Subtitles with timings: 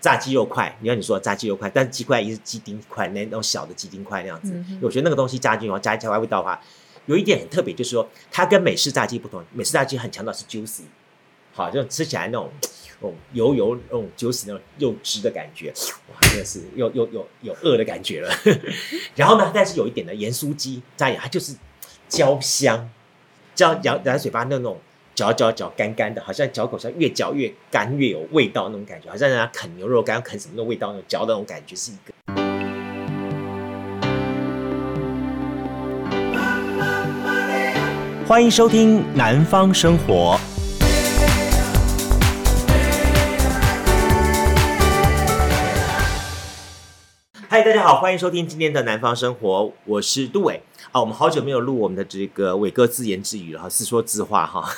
[0.00, 4.52] 炸鸡肉块，你看你说炸鸡肉块，但是鸡块也是鸡丁块，那那种小的鸡丁块那样子。
[4.54, 6.58] 嗯、我觉得那个东西加进去的话，加一加味道的话，
[7.06, 9.44] 有一点很特别，就是说它跟美式炸鸡不同。
[9.52, 10.82] 美式炸鸡很强调是 juicy，
[11.52, 12.50] 好，就吃起来那种
[13.00, 15.68] 哦油油那种 juicy 那种肉汁的感觉，
[16.08, 18.34] 哇，真的是又又有有饿的感觉了。
[19.14, 21.54] 然后呢，但是有一点呢盐酥鸡炸它就是
[22.08, 22.88] 焦香，
[23.54, 24.80] 焦咬咬在嘴巴那种。
[25.20, 32.14] 嚼嚼嚼，干干的，好像嚼口香越嚼越干，越有味道那种感觉，好像人家啃牛肉干，啃什么的味道，那种嚼的那种感觉是一个。
[38.26, 40.38] 欢迎收听《南方生活》。
[47.46, 50.62] 嗨，大家好，欢迎收听今天的《南方生活》，我是杜伟。
[50.92, 54.68] 啊，我们好久没有录我们的这个伟哥自言自语了哈，自说自话哈。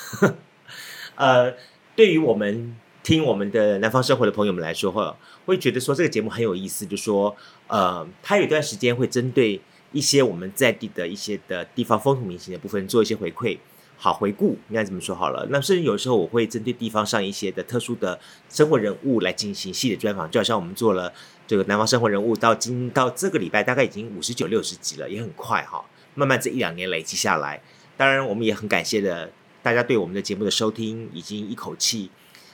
[1.15, 1.51] 呃，
[1.95, 7.35] 对于我们听我们的南方生活的朋友们来说哈，会觉得说这个节目很有意思，就说
[7.65, 9.59] 呃，他有一段时间会针对
[9.91, 13.57] 一些我们在地的一些的地方风土民情的部分做一些回馈，
[13.97, 15.47] 好回顾应该怎么说好了。
[15.49, 18.19] 那甚至有时候我会针对地方上一些的特殊的
[18.51, 21.11] 生活人物来进行系列专访，就好像我们做了
[21.47, 25.83] 这个南方生活人物，到今到这个礼拜大概已经五十九六十集了，也很快哈。
[26.15, 27.61] 慢慢这一两年累积下来，
[27.97, 32.09] 当然我们也很感谢的大家对我们的节目的收听，已经一口气，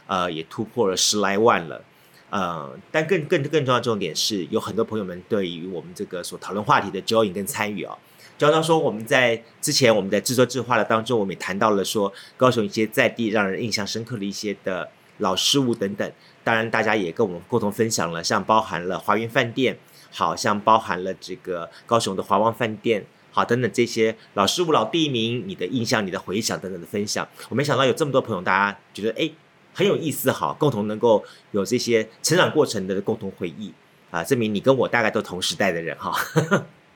[0.07, 1.83] 呃，也突破了十来万了，
[2.29, 7.97] 呃，但更更更重要重点是，有很多朋友们对于我们这个所讨论话题的 join 跟参与哦，
[8.37, 16.11] 就好像说我们在之前我们在制作计划的当中，我们也谈到了说高雄一些在地让人印象深刻的一些的老事物等等，
[16.43, 19.77] 当然大家也跟我们共同分享了，像包含了华园饭店，
[20.11, 23.05] 好像包含了这个高雄的华旺饭店。
[23.39, 29.31] 好，等等这些老师傅、老地名，你的印象、你的回想等等的分享，我没想到有这么多朋友，大家觉得哎
[29.73, 33.73] 很有意思，好，共同能够有这些成长过程的共同回忆
[34.11, 36.13] 啊，证明你跟我大概都同时代的人哈。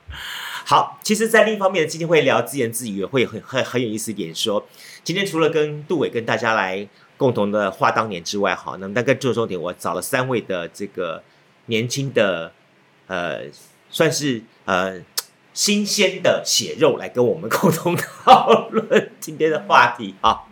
[0.66, 4.66] 好，其实，在另一方面，基金会聊自言自语会很很很有意思一点，说
[5.02, 6.86] 今天除了跟杜伟跟大家来
[7.16, 11.22] 共同的话当年之外，好，那么但更重点，我找了三位的这个
[11.66, 12.52] 年轻的
[13.06, 13.44] 呃，
[13.88, 15.00] 算是呃。
[15.54, 20.42] 新鲜的血肉来跟我们共同讨论今天的话题啊？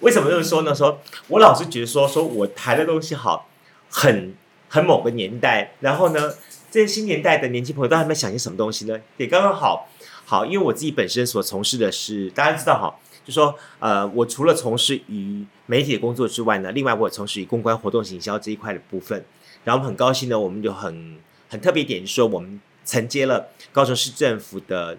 [0.00, 0.74] 为什么这么说呢？
[0.74, 0.98] 说
[1.28, 3.48] 我老是觉得说，说我谈的东西好，
[3.90, 4.34] 很
[4.70, 6.32] 很某个年代，然后呢，
[6.70, 8.98] 这些新年代的年轻朋友都还没想些什么东西呢？
[9.18, 9.90] 也刚刚好，
[10.24, 12.96] 好，因为我自己本身所从事的是，大家知道哈，
[13.26, 19.22] 就说呃，我除了从事于媒体的工作之外呢，另外我也从事于公关活动行销这一块的部分，
[19.64, 21.18] 然后很高兴呢，我们就很
[21.50, 22.58] 很特别一点，就是说我们。
[22.84, 24.98] 承接了高雄市政府的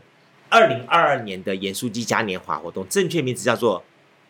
[0.49, 3.83] 二零二二年的盐酥鸡嘉年华活动，正确名字叫做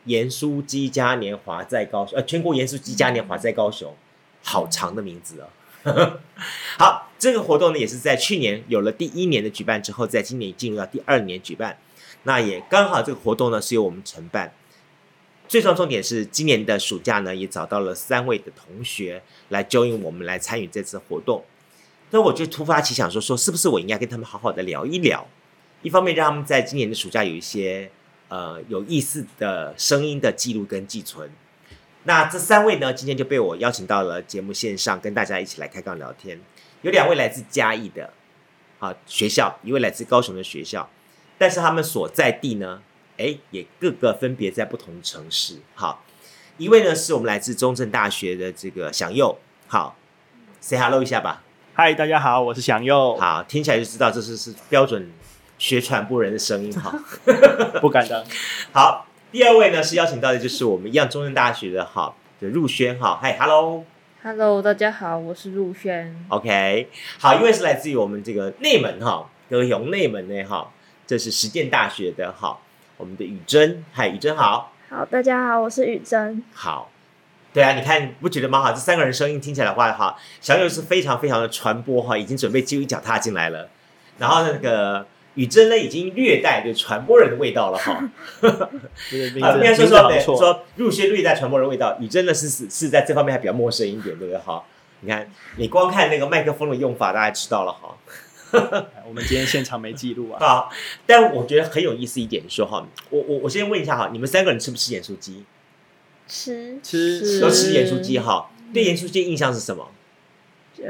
[0.05, 3.95] 盐酥鸡嘉年华在高雄，呃，全国盐酥鸡嘉年华在高雄，
[4.43, 5.47] 好长的名字哦。
[6.79, 11.77] 好，这个活动呢也是在去年有了第一年的举办之后，在今年进入到第二年举办，
[12.23, 14.53] 那也刚好这个活动呢是由我们承办。
[15.47, 21.45] 最重要重点是今年的暑假呢也找到了三位的同学来 join 我们来参与这次活动。
[22.15, 25.27] 所以我就突发奇想说，说是不是我应该跟他们好好的聊一聊，
[25.81, 27.91] 一方面让他们在今年的暑假有一些
[28.29, 31.29] 呃有意思的声音的记录跟寄存。
[32.05, 36.39] 那这三位呢，今天就被我邀请到了节目线上，跟大家一起来开杠聊天。
[36.83, 38.13] 有两位来自嘉义的
[38.79, 40.89] 啊学校，一位来自高雄的学校，
[41.37, 42.81] 但是他们所在地呢，
[43.17, 45.57] 哎，也各个分别在不同城市。
[45.73, 46.05] 好，
[46.55, 49.37] 一位呢是我们来自中正大学的这个祥佑，
[49.67, 49.97] 好
[50.61, 51.41] ，say hello 一下吧。
[51.77, 53.17] 嗨，大家好，我是祥佑。
[53.17, 55.11] 好，听起来就知道这是是标准
[55.57, 56.97] 学传播人的声音哈，
[57.81, 58.23] 不敢当。
[58.71, 63.19] 好，第二位呢是邀请到的，就是我们一样中正大学的哈，就入轩哈。
[63.21, 66.15] 嗨，Hello，Hello，大家好，我是入轩。
[66.29, 66.87] OK，
[67.19, 70.71] 好，一位是来自于我们这个内门哈，高雄内门呢哈，
[71.05, 72.57] 这是实践大学的哈，
[72.95, 73.83] 我们的宇珍。
[73.91, 74.71] 嗨，宇珍好。
[74.89, 76.41] 好，大家好，我是宇珍。
[76.53, 76.89] 好。
[77.55, 83.69] 对啊，你看不觉得蛮好，这三个人声音听起来的话，哈，祥佑是非常非常的传播哈，已经准备就一脚踏进来了。
[84.17, 87.93] 然后那个宇珍呢，已经略带就传播人的味道了哈。
[88.41, 91.97] 啊应该说说对，说入学略带传播人的味道。
[92.01, 94.37] 宇珍呢是是是在这方面还比较陌生一点，对不对？
[94.37, 94.61] 哈，
[94.99, 97.95] 你看你光看那个麦克风的用法，大家知道了哈。
[99.07, 100.39] 我们今天现场没记录啊。
[100.41, 100.69] 好，
[101.07, 105.45] 但我觉得很有意思一点，说哈，我我我先问一下哈，你们三个人吃不吃盐酥鸡？
[106.27, 109.87] 吃吃都吃盐酥鸡哈，对盐酥鸡印象是什么？
[110.75, 110.83] 就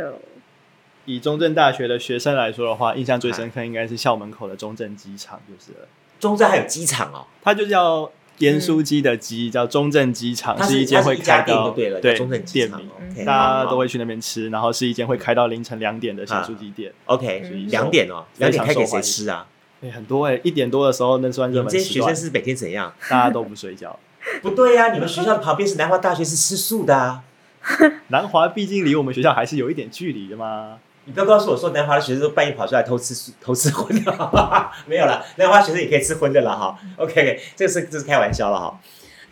[1.06, 5.88] 以中正大学的学生来说的话，印象最深刻应该是校门口的中正机场，就是了。
[6.20, 8.10] 中正还有机场哦，它就叫
[8.40, 12.82] 盐酥鸡的鸡叫中正机场，它是一间会开到对了，对中正机场，
[13.26, 16.92] 大家都会去那边吃，然后是一间会开到凌晨两点的咸酥鸡店。
[17.06, 19.46] OK，两点哦，两点开给谁吃啊？
[19.82, 21.84] 哎，很多哎，一点多的时候那算热门时段。
[21.84, 22.92] 这些学生是每天怎样？
[23.10, 24.00] 大家都不睡觉？
[24.42, 27.24] 不对呀，你们学校旁边是南华大学，是吃素的啊。
[28.10, 30.78] 南华毕竟离我们学校还是有一点距离的嘛。
[31.06, 34.12] 你不要告诉我说南华的学生都半夜跑出来偷吃 偷吃荤的，
[34.88, 36.78] 没有了，南华学生也可以吃荤的了哈。
[36.98, 38.80] OK，这个是这是开玩笑了哈。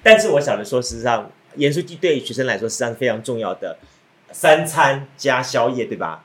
[0.01, 3.77] 但是我想着说，事实上盐酥鸡对于学生来说实际上是非常重要的
[4.31, 6.23] 三餐加宵夜，对吧？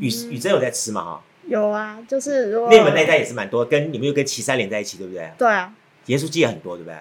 [0.00, 1.02] 雨雨真有在吃吗？
[1.02, 5.30] 哈，有啊，就是如果内门那一带也是蛮多，跟你们又跟旗山连在一起，对不对？
[5.38, 5.72] 对啊，
[6.06, 6.96] 盐酥鸡也很多，对不对？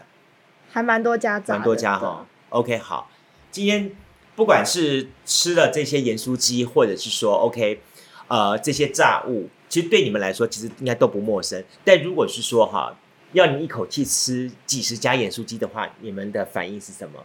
[0.74, 2.26] 还蛮多家，蛮多家哈。
[2.50, 3.10] OK，好，
[3.50, 3.96] 今天。
[4.36, 7.80] 不管是吃了这些盐酥鸡，或者是说 OK，
[8.28, 11.64] 呃，这些炸物，其实对你们来说，其实应该都不陌生。
[11.86, 12.96] 但如果是说哈，
[13.34, 17.24] 要你一口气吃几十家盐酥鸡的话，你们的反应是什么？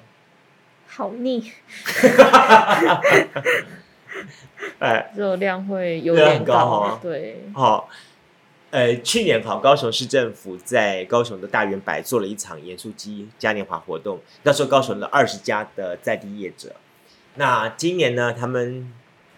[0.87, 1.51] 好腻，
[4.79, 7.89] 哎，热量会有点高，高哦、对，好，
[8.71, 16.77] 呃，去年哈，高雄市政府在高雄的大远百做了一场盐酥鸡嘉年华活动，那时候高雄的二十家的在地业者。
[17.37, 18.93] 那今年呢，他们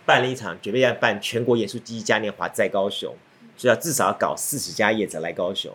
[0.05, 3.15] 办了一场，准备要办全国盐酥鸡嘉年华在高雄，
[3.57, 5.73] 所以要至少要搞四十家业者来高雄。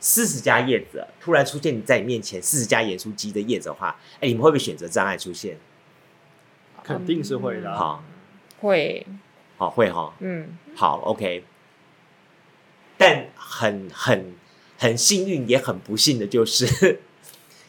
[0.00, 5.56] 四十家业者突然出现在你面前，四十家盐酥鸡的业者的话，哎，你们会不会选择障碍出现？
[6.82, 7.76] 肯定是会的。
[7.76, 8.02] 好，
[8.60, 9.06] 会，
[9.56, 10.14] 好会哈。
[10.18, 11.44] 嗯，好，OK。
[12.98, 14.34] 但很很
[14.76, 17.00] 很幸运，也很不幸的就是，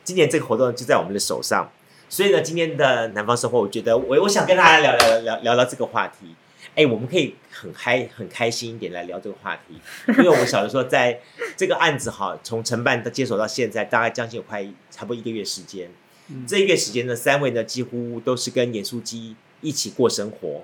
[0.04, 1.72] 今年这个活动就在我们的手上。
[2.10, 6.36] 所以呢，今天的南方生活，我觉得我我想跟大家聊聊聊聊聊这个话题。
[6.76, 11.20] 哎，我们可以很开很开心一点来聊这个话题，因为我小的时候，在
[11.56, 15.90] 这个案子哈，从承办到接手到现在，大概将近有快差不多一个月时间。
[16.30, 20.64] 嗯、这一个月时间呢，三位呢几乎都是跟盐酥鸡一起过生活。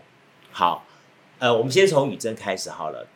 [0.52, 0.86] 好，
[1.40, 3.08] 呃，我们先从雨珍开始好了。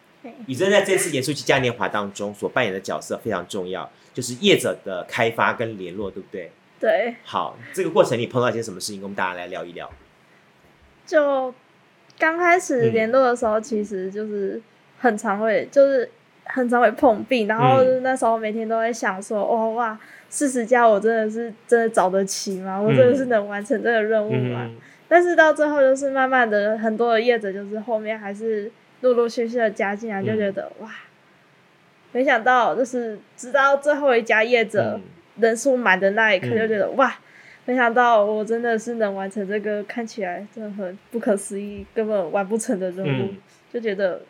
[0.47, 6.51] 雨珍在这次盐酥鸡嘉年华当中所扮演的角色非常重要，就是业者的开发跟联络，对不对？
[6.79, 9.89] 对，好，这个过程你碰到一些什么事情，跟我们大家来聊一聊。
[11.05, 11.53] 就
[12.17, 14.61] 刚开始联络的时候，其实就是
[14.99, 16.09] 很常会，就是
[16.45, 19.99] 很常会碰壁，然后那时候每天都在想说，哦哇，
[20.29, 22.79] 四十家我真的是真的找得起吗？
[22.79, 24.65] 我真的是能完成这个任务吗？
[24.65, 24.75] 嗯、
[25.07, 30.91] 但是到最后，就是慢慢的，很多的业者就是后面还是陆陆续续的加进来，就觉得、嗯、哇，
[32.11, 34.95] 没想到就是直到最后一家业者。
[34.95, 35.01] 嗯
[35.39, 37.15] 人数满的那一刻，就觉得、嗯、哇，
[37.63, 43.37] 没想到我真的是能完成这个看起来真的很不可思议、根本完不成的任务，嗯、
[43.73, 44.21] 就觉得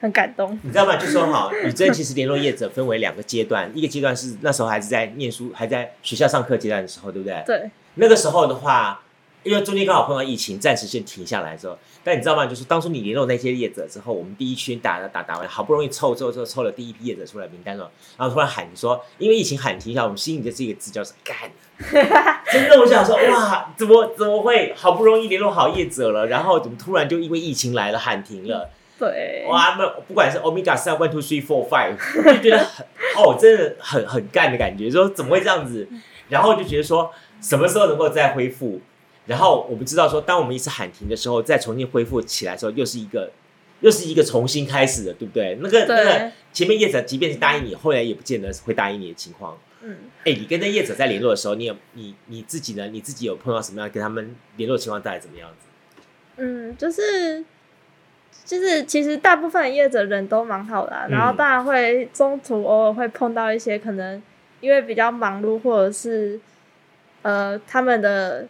[0.00, 0.58] 很感动。
[0.62, 0.96] 你知道吗？
[0.96, 7.42] 就说哈，雨珍其实联络业者分为两个阶段，一个阶段是那时候还是在念书、还在学校上课阶段的时候，对不对？
[7.44, 7.70] 对。
[7.96, 9.02] 那个时候的话。
[9.46, 12.44] 因为中间刚好碰到疫情，暂时先停下来之后，但你知道吗？
[12.46, 17.88] 就是当初你联络那些业者之后，我们第一圈打打打完，好不容易凑凑凑凑了第一批业者出来名单了，
[18.18, 21.36] 然后突然喊说，因为疫情喊停一下，我们心里的这个字叫是干，
[22.50, 28.68] 真的我想说哇，怎么怎么会好不容易联络好业者了，然后怎么突然就因为疫情来了喊停了？
[28.98, 31.96] 对，哇，那不管是 Omega 三 One Two Three Four Five，
[32.34, 32.84] 就觉得很
[33.16, 35.86] 哦，真的很很干的感觉，说怎么会这样子？
[36.28, 38.80] 然后就觉得说什么时候能够再恢复？
[39.26, 43.32] 然后我们知道说，当我们一次喊停的时候，再重新恢复起来的时候，又是一个，
[43.80, 45.58] 又是一个重新开始的，对不对？
[45.60, 49.58] 那个对那个前面业者即便是答应你，后来也不见得会答应你的情况。
[49.82, 52.86] 嗯，哎，你跟那业者在联络的时候，你有你你自己呢？
[52.86, 55.02] 你自己有碰到什么样跟他们联络的情况？
[55.02, 55.66] 大概怎么样子？
[56.36, 57.44] 嗯，就是
[58.44, 64.22] 就是其实大部分的业者人都蛮好的，啊，然后当然会中途偶尔会碰到一些可能
[64.60, 66.38] 因为比较忙碌，或者是
[67.22, 68.46] 呃他们的。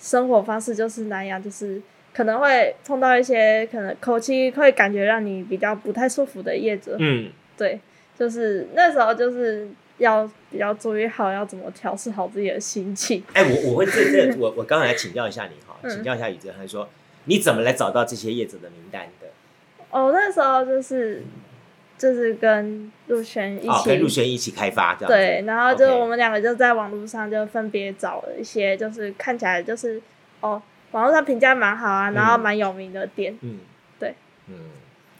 [0.00, 1.80] 生活方式就是那样，就是
[2.14, 6.96] 可能会碰到一些可能口气会感觉让你比较不太舒服的业者。
[6.98, 7.78] 嗯，对，
[8.18, 13.22] 就是那时候就是要比较注意好要怎么调试好自己的心情。
[13.34, 16.88] 哎、欸，我我会这这 我我刚才请教一下你哈，请教一下宇哲，他说
[17.26, 19.28] 你怎么来找到这些业者的名单的？
[19.90, 21.22] 哦，那时候就是。
[22.00, 25.08] 就是跟陆轩一起，哦、跟陆轩一起开发这样。
[25.08, 30.00] 对，然后就我们两个就在网络上就分别找了一些，就是看起来就是
[30.40, 33.36] 哦，网络上评价蛮好啊，然后蛮有名的店。
[33.42, 33.58] 嗯，
[33.98, 34.14] 对，
[34.48, 34.54] 嗯，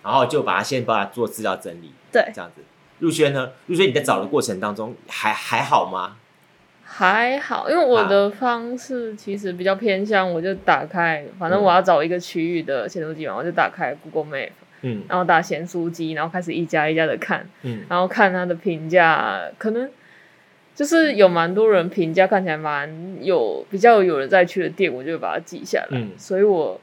[0.03, 1.93] 然后就把它先把它做资料整理。
[2.11, 2.63] 对，这样子。
[3.01, 3.53] 陆轩呢？
[3.67, 6.17] 陆轩你在找的过程当中还还好吗？
[6.83, 14.51] 还好，因为我的方式其实比较偏向，我就打开，反正我要找一个区域的咸酥鸡嘛，我就打开 Google Map。
[14.83, 19.89] 嗯，然后打咸酥鸡，然后开始一家一家的看，嗯，然后看他的评价，可能
[20.75, 25.99] 就是有蛮多人评价看起来蛮有比较有人在去的店，我就会把它记下来。
[25.99, 26.81] 嗯，所以我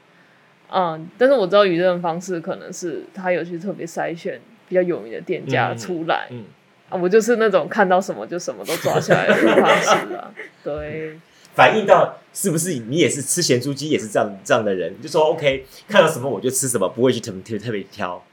[0.70, 6.26] 嗯，但是我知道宇正的方式可能是他有去特别筛选比较有名的店家出来。
[6.30, 6.38] 嗯。
[6.38, 6.44] 嗯
[6.90, 10.32] 啊，我就是那种看到什么就什么都抓下来的方式啊。
[10.64, 11.20] 对，
[11.58, 14.94] 反映到是不是你也是吃咸猪鸡也是这样这样的人？
[15.02, 18.24] 就说 OK，看到什么我就吃什么，不会去特别特别挑。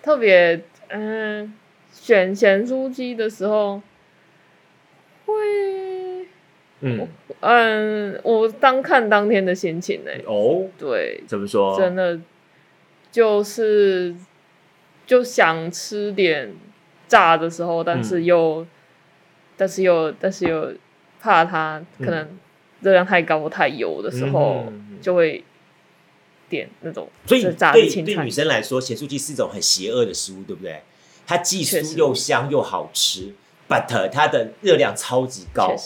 [0.00, 1.52] 特别嗯，
[1.92, 3.82] 选咸猪鸡的时候
[5.26, 5.34] 会
[6.80, 7.06] 嗯
[7.40, 10.10] 嗯，我当看当天的心情呢。
[10.26, 11.76] 哦，对，怎么说？
[11.76, 12.18] 真的
[13.10, 14.16] 就是
[15.06, 16.54] 就想吃点。
[17.08, 18.66] 炸的时候，但是又，嗯、
[19.54, 20.72] 但是又，但是又
[21.22, 22.28] 怕它可能
[22.80, 25.44] 热量太高、太油的时候，嗯、就会
[26.48, 27.08] 点那种。
[27.24, 30.82] 所以对对女生来说，咸酥鸡是一种很邪恶的食物，对不对？
[31.24, 33.32] 它既酥又香又好吃
[33.68, 35.76] ，but 它的热量超级高，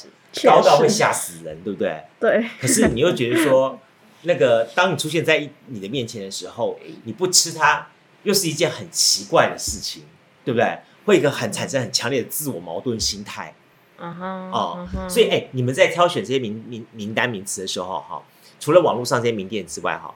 [0.42, 2.02] 高到会吓死人，对不对？
[2.18, 2.46] 对。
[2.58, 3.78] 可是你又觉得说，
[4.22, 7.88] 那个当你出现在你的面前的时候，你不吃它，
[8.22, 10.04] 又是一件很奇怪的事情，
[10.44, 10.78] 对不对？
[11.04, 13.54] 会一个很产生很强烈的自我矛盾心态，
[13.98, 18.22] 哦，所以哎，你们在挑选这些名名名单名词的时候，哈，
[18.60, 20.14] 除了网络上这些名店之外，哈，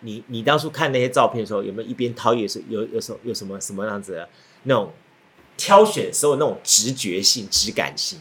[0.00, 4.28] 你你当初看那些照片的时候，有没有一边掏也是有有什有什么什么样子的
[4.62, 4.92] 那种
[5.56, 8.20] 挑选时候那种直觉性、直感性？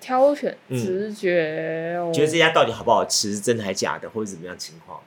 [0.00, 5.00] 挑选直觉，嗯，觉得这家到底好不好吃，是真的还是假的，或者怎么样情况？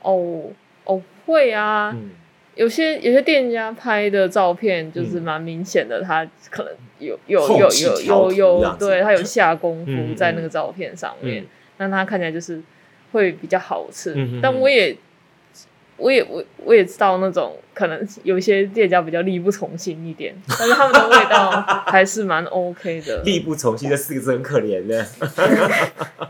[0.00, 0.50] 哦
[0.84, 1.90] 哦，会啊。
[1.94, 2.10] 嗯
[2.54, 8.32] 有些有些店家拍的照片就是蛮明显的，他可能有有有有有
[8.62, 11.44] 有，对他有下功夫在那个照片上面，
[11.78, 12.62] 让他看起来就是
[13.12, 14.14] 会比较好吃。
[14.42, 14.94] 但我也
[15.96, 21.50] 我也我我也知道那种可能有些店家比较力不从心一点， 但是他们的味道
[21.86, 23.22] 还是蛮 OK 的。
[23.22, 25.06] 力不从心这四个字很可怜的，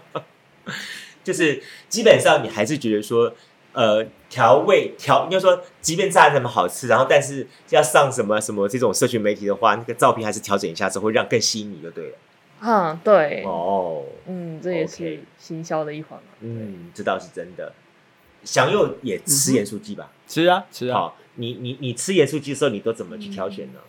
[1.25, 3.35] 就是基本上你还是觉得说。
[3.75, 12.17] 呃，调味调，应该说，即便炸的那么好吃，然后但是要上什么什么这种社群媒体的话，那个照片还是调整一下之后，会让更吸引你就对了。
[12.63, 13.45] 嗯，对。
[13.45, 16.31] 哦，嗯，这也是行销的一环嘛。
[16.41, 17.75] 嗯，这倒是真的。
[18.43, 20.11] 祥佑也吃盐酥鸡吧？
[20.27, 20.95] 吃啊，吃啊。
[20.99, 23.81] 好，你你你吃盐酥鸡的时候，你都怎么去挑选呢？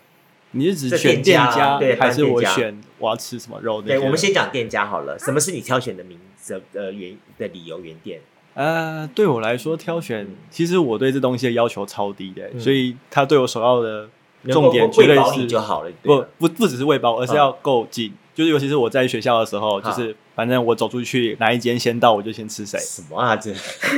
[0.51, 3.81] 你是指选店家，对，还是我选我要吃什么肉？
[3.81, 5.17] 对，我们先讲店家好了。
[5.17, 8.19] 什么是你挑选的名字的原的理由原店？
[8.55, 14.07] 呃，对我来说，挑选其实我对这东西的要求超低的，所以他对我首要的
[14.49, 15.91] 重点绝对是就好了。
[16.01, 18.13] 不不不只是喂饱，而是要够近。
[18.35, 22.79] 就是尤其是我在学校的时候，就是反正我走出去哪一间先到，我就先吃谁。
[22.79, 23.51] 什么啊这？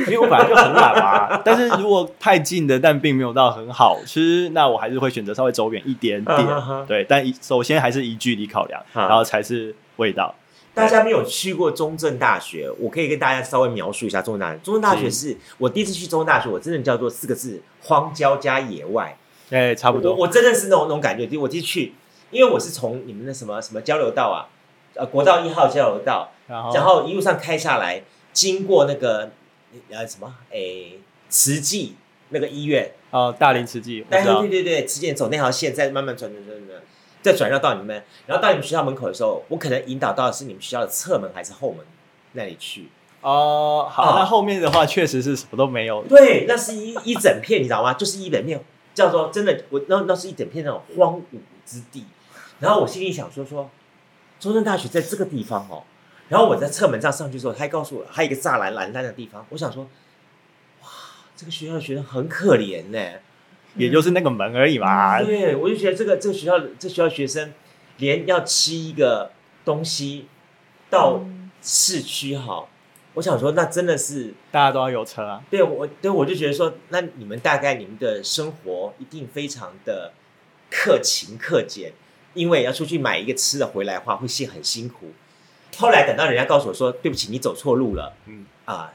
[0.08, 1.40] 因为我本来就很懒嘛。
[1.44, 6.46] 但是如果太近的，但并没有到很好吃，那我还是会选择稍微走远一点点。
[6.86, 10.34] 对，但首先还是以距离考量，然后才是味道。
[10.76, 14.60] 大家没有去过中正大学，我可以跟大家稍微描述一下中正大学。
[14.62, 19.16] 中正大学是我第一次去中正大学，我真的叫做四个字：荒郊加野外。
[19.48, 20.12] 哎，差不多。
[20.12, 21.38] 我，我真的是那种那种感觉。
[21.38, 21.94] 我第一次去，
[22.30, 24.52] 因为我是从你们的什么什么交流道啊，
[24.92, 28.02] 呃，国道一号交流道，然后，然后一路上开下来，
[28.34, 29.30] 经过那个
[29.90, 30.98] 呃什么，哎，
[31.30, 31.94] 慈济
[32.28, 34.04] 那个医院哦，大林慈济。
[34.10, 36.82] 对对对对，慈济走那条线，再慢慢转转转转。
[37.26, 41.84] 再转绕到你们，然后到你们学校门口的时候，我可能引导到的是你们学校的侧门还是后门
[42.34, 42.88] 那里去？
[43.20, 46.04] 哦，好，那后面的话确实是什么都没有。
[46.04, 47.94] 对，那是一一整片，你知道吗？
[47.94, 48.62] 就是一整片，
[48.94, 52.04] 叫做真的，我那那是一整片那种荒芜之地。
[52.60, 53.68] 然后我心里想说说，
[54.38, 55.82] 中正大学在这个地方哦。
[56.28, 59.44] 然后我在侧门这样上去之后，他还告诉我还有一个栅栏栏杆的地方。
[59.50, 59.88] 我想说，
[60.82, 60.88] 哇，
[61.36, 62.98] 这个学校的学生很可怜呢。
[63.76, 65.18] 也就是那个门而已嘛。
[65.20, 67.52] 嗯、对，我就觉得这个这个学校这学校学生
[67.98, 69.30] 连要吃一个
[69.64, 70.26] 东西
[70.90, 71.24] 到
[71.62, 72.66] 市区哈，
[73.14, 75.42] 我想说那真的是大家都要有车啊。
[75.50, 80.12] 对，我对我就觉得说，那你们大概你们的生活一定非常的
[80.70, 81.92] 克勤克俭，
[82.34, 85.12] 因为要出去买一个吃的回来的话会是很辛苦。
[85.76, 88.14] 后来等到人家告诉我说，对不起，你走错路了。
[88.26, 88.92] 嗯啊。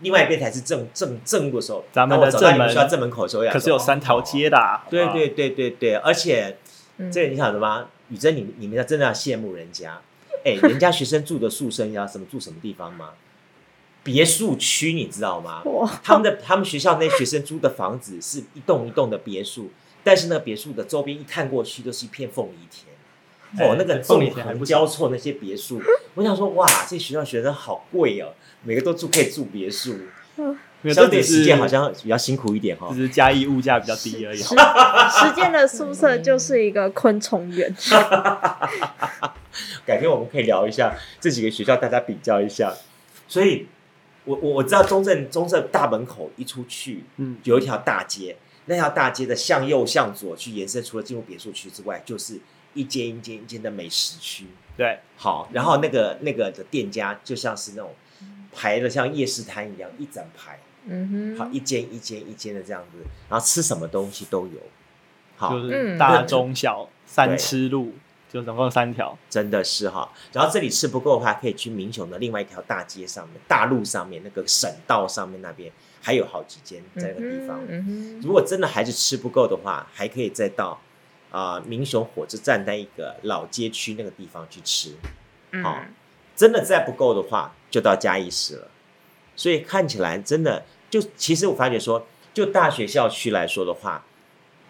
[0.00, 4.80] 另外一边才是正正正路的时候，咱们的正门，学校正门口的时候，可是有三条街的。
[4.88, 6.58] 对对对对对，而且
[7.10, 7.86] 这个你想什么？
[8.10, 10.00] 宇珍，你你们要真的要羡慕人家，
[10.44, 13.10] 哎，人家学生住的宿舍要什么住什么地方吗？
[14.02, 15.62] 别墅区，你知道吗？
[16.02, 19.70] 他们的他们学校那学生租的房子是一栋一栋的别墅，
[20.02, 22.86] 但是那个别墅的周边一看过去都是一片凤梨田。
[23.66, 25.80] 哦，那个纵横交错那些别墅，
[26.14, 28.32] 我想说，哇，这学校学生好贵哦，
[28.68, 29.96] 每个都住可以住别墅。
[30.94, 34.38] 相对实践好像比较辛苦一点哈，只是嘉义物价比较低而已。
[34.38, 34.54] 实
[35.34, 37.74] 践的宿舍就是一个昆虫园。
[39.86, 42.74] 改天我们可以聊一下这几个学校，大家比较一下。
[43.26, 43.66] 所以
[44.24, 52.38] 我我我知道中正中正大门口一出去，嗯，有一条大街，那条大街的向右向左去延伸，除了进入别墅区之外，就是
[52.74, 54.44] 一间一间一间的美食区。
[54.76, 57.92] 对，好，然后那个那个的店家就像是那种
[58.52, 60.58] 排的像夜市摊一样，一整排。
[60.90, 64.60] 嗯哼，好，一间一间一间的这样子，然后吃什么东西都有，
[65.36, 67.92] 好，就是大中小三吃路，
[68.30, 70.10] 就总共三条，真的是哈。
[70.32, 77.60] 然后这里吃不够的话，可以去民雄的另外一条大街上面，大路上面那个省道上面那边还有好几间在那个地方。
[77.68, 80.80] 嗯哼，如果真的还是吃不够的话，还可以再到
[81.30, 84.94] 啊、呃、民雄火车站那一个老街区那个地方去吃。
[85.62, 85.82] 好，
[86.34, 88.70] 真的再不够的话，就到嘉义市了。
[89.36, 90.64] 所以看起来真的。
[90.90, 94.06] 就其实我发觉说，就大学校区来说的话，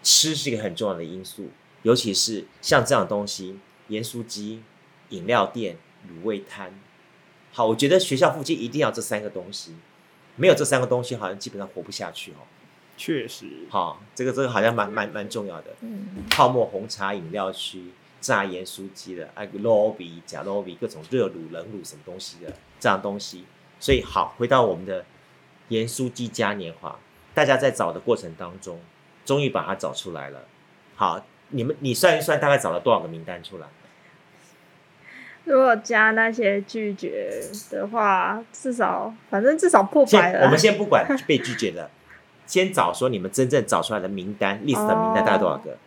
[0.03, 1.47] 吃是一个很重要的因素，
[1.83, 4.61] 尤其是像这样的东西，盐酥鸡、
[5.11, 5.77] 饮料店、
[6.09, 6.77] 卤味摊。
[7.53, 9.75] 好，我觉得学校附近一定要这三个东西，
[10.35, 12.43] 没有这三个东西，好像基本上活不下去哦。
[12.97, 15.67] 确实，好，这个这个好像蛮蛮蛮重要的。
[15.79, 17.85] 嗯，泡沫红茶饮料区、
[18.19, 23.45] 炸盐酥鸡的，哎，罗比、假罗比，各种热卤、冷卤什么东西的这样东西。
[23.79, 25.05] 所以好，回到我们的。
[25.69, 26.97] 盐酥鸡嘉年华，
[27.31, 28.79] 大家在找的过程当中，
[29.23, 30.39] 终于把它找出来了。
[30.95, 33.67] 好，你们你算一算，大概找了多少个名单出来？
[35.43, 40.45] 如果加那些拒绝的话，至少反正至少破百了。
[40.45, 41.91] 我们先不管被拒绝的，
[42.47, 45.77] 先找说你们真正找出来的名单，list 的名单大概多少个？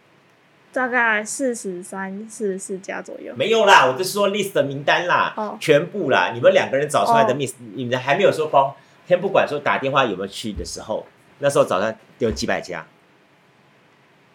[0.73, 3.35] 大概四十三、四十四家左右。
[3.37, 8.75] 没有啦，我就说 list 的名单啦，哦、全部啦，你们两个人找出来的 miss，、哦、你们还没有说包。
[9.07, 11.05] 先不管说打电话有没有去的时候，
[11.41, 12.87] 那时候早上有几百家，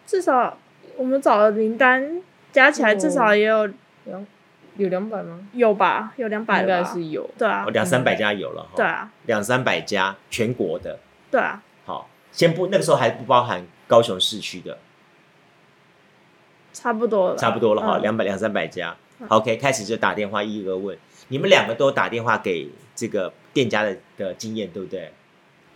[0.06, 0.56] 至少
[0.96, 3.66] 我们找的名单加起来至少也有
[4.04, 4.26] 两
[4.76, 5.40] 有两百吗？
[5.54, 7.28] 有吧，有两百，应该是有。
[7.36, 8.68] 对啊，两三百家有了。
[8.76, 10.98] 对啊，两三百家全国的。
[11.30, 11.60] 对啊。
[11.84, 14.78] 好，先不那个时候还不包含高雄市区的，
[16.80, 18.96] 差不多了，差不多了哈，两百两三百家。
[19.28, 20.96] OK，开始就打电话一个个问，
[21.28, 23.32] 你们两个都打电话给这个。
[23.54, 25.10] 店家的的经验对不对？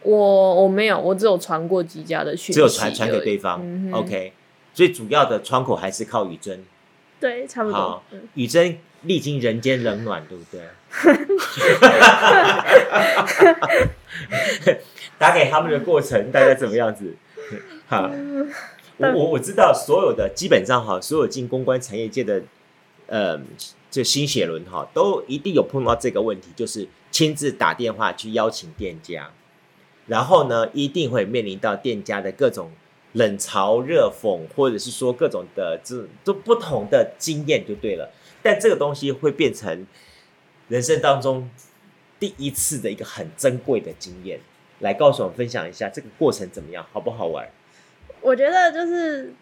[0.02, 3.60] 我我没有，我只有传过几家的讯息，只有传传给对方。
[3.60, 4.32] 嗯、OK，
[4.72, 6.64] 所以主要的窗口还是靠雨珍。
[7.18, 7.76] 对，差不多。
[7.76, 10.60] 好，宇珍历经人间冷暖，对不对？
[15.18, 17.16] 打给他们的过程大概怎么样子？
[17.88, 18.08] 好，
[19.02, 22.42] 我我我知道所有的基本上哈，所有进公关产业界的，
[23.06, 23.40] 呃，
[23.90, 26.88] 这新血轮哈，都一定有碰到这个问题，就是。
[27.12, 29.30] 亲自打电话去邀请店家，
[30.06, 32.72] 然后呢，一定会面临到店家的各种
[33.12, 38.10] 冷嘲热讽，或者是说各种的这都不同的经验就对了。
[38.42, 39.86] 但这个东西会变成
[40.68, 41.50] 人生当中
[42.18, 44.40] 第一次的一个很珍贵的经验，
[44.78, 47.46] 来告诉我们分享一下这个过程怎么样，好不好玩？
[48.22, 49.32] 我觉得就是，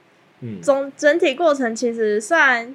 [0.40, 2.74] 嗯，总整体过程其实算。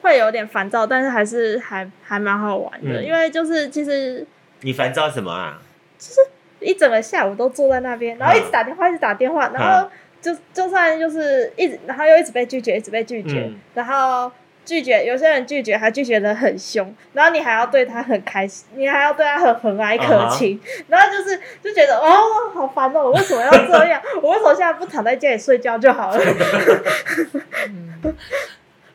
[0.00, 4.26] 会有点烦躁，但是还是还还蛮好玩的，嗯、因为就是其实
[4.62, 5.62] 你烦躁什么啊？
[5.96, 6.20] 就是
[6.58, 9.88] 一整个下午都坐在那边，然后一直打电话，一直打电话，然后
[10.20, 14.32] 就就算就是一直，然后又一直被拒绝，一直被拒绝，嗯、然后
[14.64, 20.84] 拒绝有些人拒绝还拒绝的很凶，然后你还要对他很开心，你还要对他很和蔼可亲，uh huh.
[20.88, 24.00] 然后就是就觉得哦好烦哦，我为什么要这样？
[24.22, 26.20] 我为什么现在不躺在家里睡觉就好了？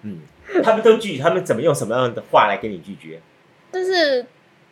[0.04, 0.22] 嗯。
[0.64, 3.20] 他们都拒绝，他们怎么用什么样的话来跟你拒绝？
[3.70, 4.26] 就是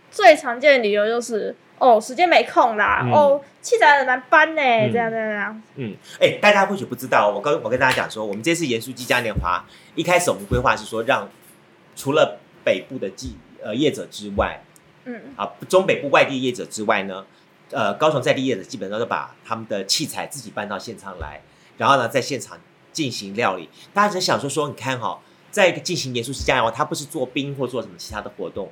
[0.09, 5.61] 最常见的理由就是哦，时间没空啦，嗯、哦，器材很难搬呢，嗯、这样这样这样。
[5.75, 9.63] 嗯，哎、欸，大家或许不知道，我跟我跟大家讲说，我们这次盐酥鸡嘉年华
[9.95, 11.29] 一开始我们规划是说，让
[11.95, 14.61] 除了北部的记呃业者之外，
[15.03, 17.25] 嗯啊，中北部外地业者之外呢，
[17.71, 21.41] 呃，高雄在地业者基本上都把他们的器材自己搬到现场来，
[21.77, 22.57] 然后呢，在现场
[22.91, 23.69] 进行料理。
[23.93, 25.19] 大家只想说说，你看哈、哦。
[25.51, 28.69] 在进行盐酥鸡嘉年华，他不是做冰或做什么其他的活动，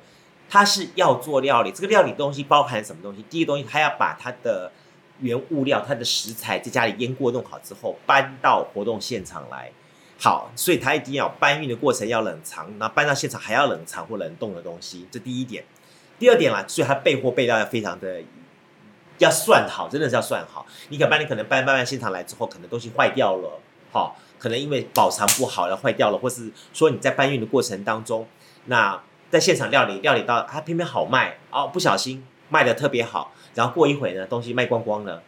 [0.48, 1.70] 他是要做料理。
[1.72, 3.24] 这个料理东西包含什么东西？
[3.28, 4.70] 第一个东西，他要把他的
[5.20, 9.70] 原物料、他的食材在家里腌过弄好之后，搬到活动现场来。
[10.18, 15.64] 好，所以他一定要搬运的过程要冷藏，那搬到现场还要冷藏或冷冻的东西，这第一点。
[16.18, 18.22] 第二点啦，所以他备货备料要非常的
[19.18, 20.64] 要算好，真的是要算好。
[20.88, 24.16] 你可搬，你可能搬搬完现场来之后，可能东西坏掉了，好。
[24.36, 28.26] 可能因为保藏不好了，坏掉了，或是说你在搬运的过程当中，
[28.66, 29.00] 那
[29.34, 35.20] 在现场料理料理到它偏偏好卖哦，不小心卖的特别好，然后过一会呢，东西卖光光了，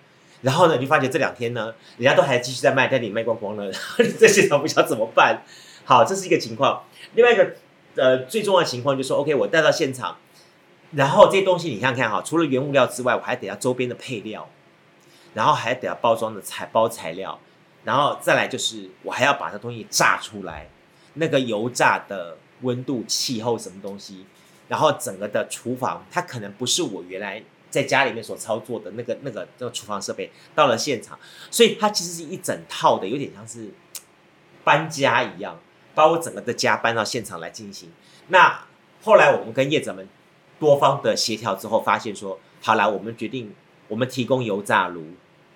[0.42, 5.42] 然后呢，你就发觉这两天呢，人家都还继续在卖，但你卖光光了， 然后你在现场不知道怎么办。
[5.85, 6.85] 好，这是一个情况。
[7.14, 7.57] 另外一个
[7.97, 10.16] 呃最重要的情况就是说，OK，我带到现场，
[10.92, 14.49] 然后这些东西你看看哈，除了原物料之外，我还得要周边的配料，
[15.35, 17.40] 然后还得要包装的材包材料，
[17.83, 20.69] 然后再来就是我还要把这东西炸出来，
[21.14, 24.25] 那个油炸的温度、气候什么东西，
[24.69, 31.19] 然后整个的厨房它可能不是我原来在家里面所操作的那个那个那个厨房设备，到了现场，
[31.51, 33.71] 所以它其实是一整套的，有点像是
[34.64, 35.59] 搬家一样。
[35.95, 37.90] 把我整个的家搬到现场来进行。
[38.29, 38.66] 那
[39.03, 40.07] 后来我们跟业者们
[40.61, 43.55] 多方的协调之后，发现说，好来，我们决定
[43.88, 45.03] 我们提供油炸炉，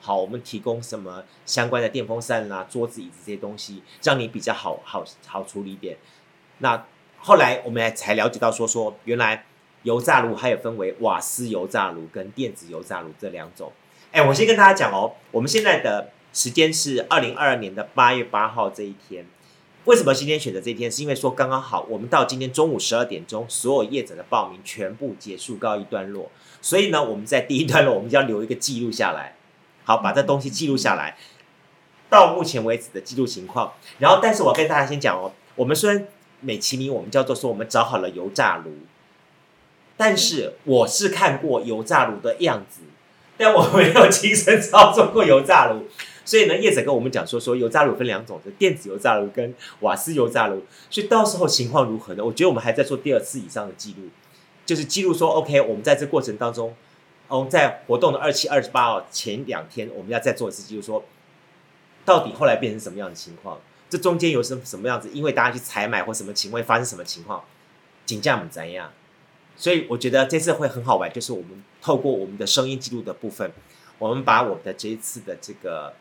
[0.00, 5.98] 好，我们提供什么相关的电风扇啦、桌子、椅子这些东西，让你比较好好好处理一点。
[6.60, 6.86] 那
[7.18, 9.44] 后来我们才了解到说，说原来
[9.82, 13.70] 油炸炉还有分为瓦斯油炸炉跟电子油炸炉这两种。
[14.12, 19.26] 哎，我先跟大家讲哦，我们现在的时间是二零二二年的八月八号这一天。
[19.86, 20.92] 为什么今天选择这一天？
[20.92, 26.30] 是因为说刚刚好，我们到今天中午十二点钟，所有业者的报名全部结束，告一段落。
[26.60, 29.36] 所以呢，我们在第一段落，我们就要留一个记录下来，
[29.84, 31.16] 好，把这东西记录下来，
[32.10, 33.72] 到目前为止的记录情况。
[33.98, 36.06] 然后，但是我跟大家先讲哦，我们虽然
[36.40, 38.72] 美其名我们叫做说我们找好了油炸炉，
[39.96, 42.80] 但是我是看过油炸炉的样子，
[43.36, 45.86] 但我没有亲身操作过油炸炉。
[46.24, 50.62] 所以呢，叶子跟我们讲说，说油炸炉分两种，是电子油炸炉跟瓦斯油炸炉。
[50.88, 52.24] 所以到时候情况如何呢？
[52.24, 54.08] 我觉得我们还在做第二次以上的记录，
[54.64, 56.72] 就是记录说，OK，我们在这过程当中，
[57.26, 61.02] 哦，在活动的二七、二十八号前两天，我们要再做一次记录，说
[62.04, 63.58] 到底后来变成什么样的情况？
[63.90, 65.10] 这中间有什么什么样子？
[65.12, 67.44] 因为大家去采买或什么情况发生什么情况？
[68.06, 68.90] 请教我们怎样？
[69.56, 73.52] 所以我觉得这次会很好玩，就是我们透过我们的声音记录的部分，
[73.98, 75.92] 我们把我们的这一次的这个。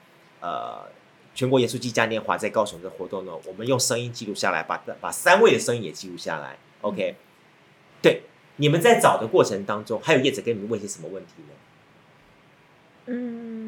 [0.42, 0.88] 呃，
[1.36, 6.58] 全国盐酥鸡嘉年华在高雄的活动呢，我们用声音记录下来，把把三位的声音也记录下来。
[6.80, 7.18] OK，
[8.02, 8.22] 对，
[8.56, 11.54] 你们在找的过程当中，还有叶子给你们问些什么问题呢？
[13.08, 13.59] 嗯，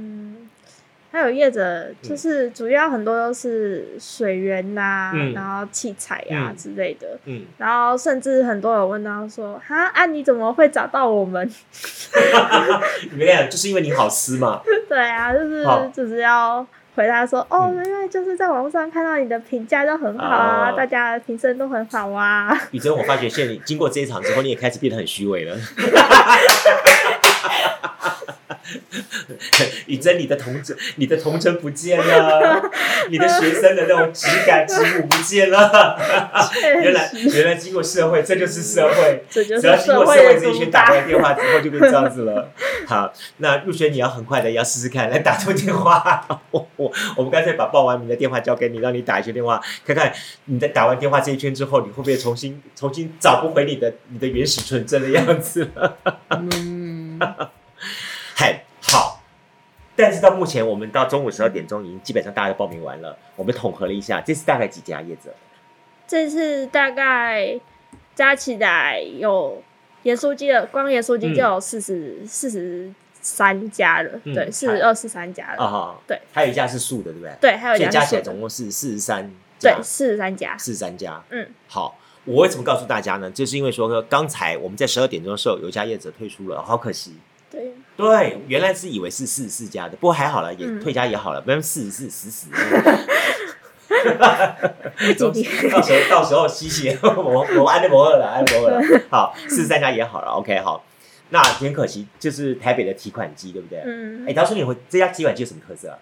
[1.11, 11.45] 还有业者就是主要很多都是水源呐、啊，嗯、然后器材啊之类的，嗯，然后甚至很多有问到说，哈啊，你怎么会找到我们？
[13.11, 14.61] 你们俩就是因为你好吃嘛？
[14.87, 22.57] 对啊，就是就是要回答说，哦，因为就是在网络上看到你的评价都很好啊，哦、大家的评审都很好啊。
[22.71, 25.57] 宇珍，我发觉现在你经过这一场之后，你也开始变得很虚伪了。
[29.87, 32.61] 宇珍，你的童真，你的童真不见了，
[33.09, 35.97] 你的学生的那种质感、质朴不见了。
[36.81, 39.23] 原来，原来经过社会，这就是社会。
[39.29, 42.51] 只要经过社会这一圈打过来电话之后，就变这样子了。
[42.87, 46.25] 好，那入学你要很快的，要试试看，来打通电话。
[46.51, 50.11] 我我我们干脆把报完名的电话交给你，让你打一圈电话，看看
[50.45, 55.97] 你在打完电话这一圈之后，你会不会重新重新找不回你的你的原始纯真的样子了？
[56.29, 57.19] 嗯。
[58.35, 59.21] 嗨，好，
[59.95, 63.17] 但是到目前，我们到中午十二点钟，已经基本上大家都报名完了。
[63.35, 65.33] 我们统合了一下，这次大概几家业者？
[66.07, 67.59] 这次大概
[68.15, 69.61] 加起来有
[70.03, 72.91] 盐酥鸡的，光盐酥鸡就有四十四十
[73.21, 75.63] 三家了，嗯、对，四十二四三家了。
[75.63, 77.31] 啊对，还有一家是素的，对不对？
[77.39, 81.23] 对，还有一家加起来总共是四十三，对，四十三家，四十三家。
[81.29, 83.29] 嗯，好，我为什么告诉大家呢？
[83.29, 87.17] 就是因为说，刚才我们在十二点钟的时候，有一家业者退出了，好可惜。
[87.49, 92.47] 对对，原来是以为是四十四家的，不过还好了，也退家也好了，不然四十四死死。
[95.19, 95.31] 到
[95.81, 99.01] 时候到时候嘻嘻，我我安利摩尔了，安利摩尔了。
[99.09, 100.83] 好，四十三家也好了，OK，好。
[101.29, 103.81] 那很可惜，就是台北的提款机，对不对？
[103.85, 104.25] 嗯。
[104.27, 105.99] 哎，当初你会这家提款机有什么特色啊？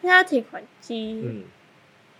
[0.00, 1.44] 这家提款机，嗯，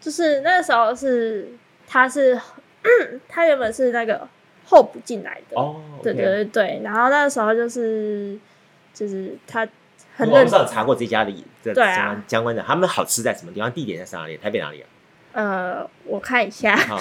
[0.00, 1.48] 就是那个时候是，
[1.86, 2.38] 它是，
[3.28, 4.26] 它原本是那个
[4.64, 8.38] 候补进来的哦，对对对对，然后那个时候就是。
[8.92, 9.66] 就是他
[10.16, 13.70] 很认真，查过这家的这相相关的，他们好吃在什么地方？
[13.72, 14.36] 地点在哪里？
[14.36, 14.88] 台北哪里啊？
[15.32, 16.98] 呃，我看一下，好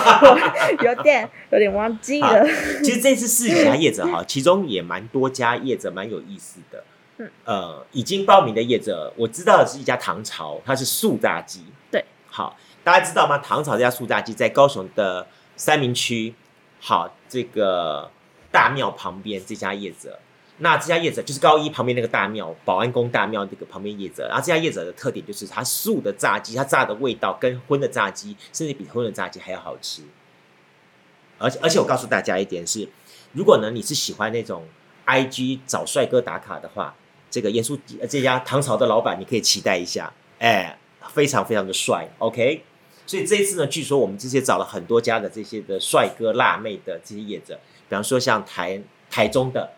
[0.84, 2.46] 有点有点忘记了。
[2.82, 6.84] 其实这次四家业者哈，其中也蛮多家业者蛮有意思的。
[7.16, 11.64] 嗯，呃，已经报名的业者，我知道的是一家唐朝，它是素炸鸡。
[11.90, 13.38] 对，好，大家知道吗？
[13.38, 16.34] 唐朝这家素炸鸡在高雄的三明区，
[16.80, 18.10] 好，这个
[18.52, 20.18] 大庙旁边这家业者。
[20.58, 24.28] 那这家业者就是高一旁边那个大庙，保安宫大庙这个旁边业者。
[24.28, 30.02] 然后这家业者的特点就是，它素的炸鸡，它炸的味道跟荤的炸鸡，甚至比荤的炸鸡还要好吃。
[31.38, 32.88] 而且而且我告诉大家一点是，
[33.32, 34.64] 如果呢你是喜欢那种
[35.06, 36.94] IG 找帅哥打卡的话，
[37.28, 40.78] 这个盐酥鸡这家唐朝的老板你可以期待一下，哎，
[41.12, 42.62] 非常非常的帅，OK。
[43.06, 49.72] 所以这一次呢，据说我们这些找了很多家的这些的帅哥辣妹的这些业者，比方说像台台中的、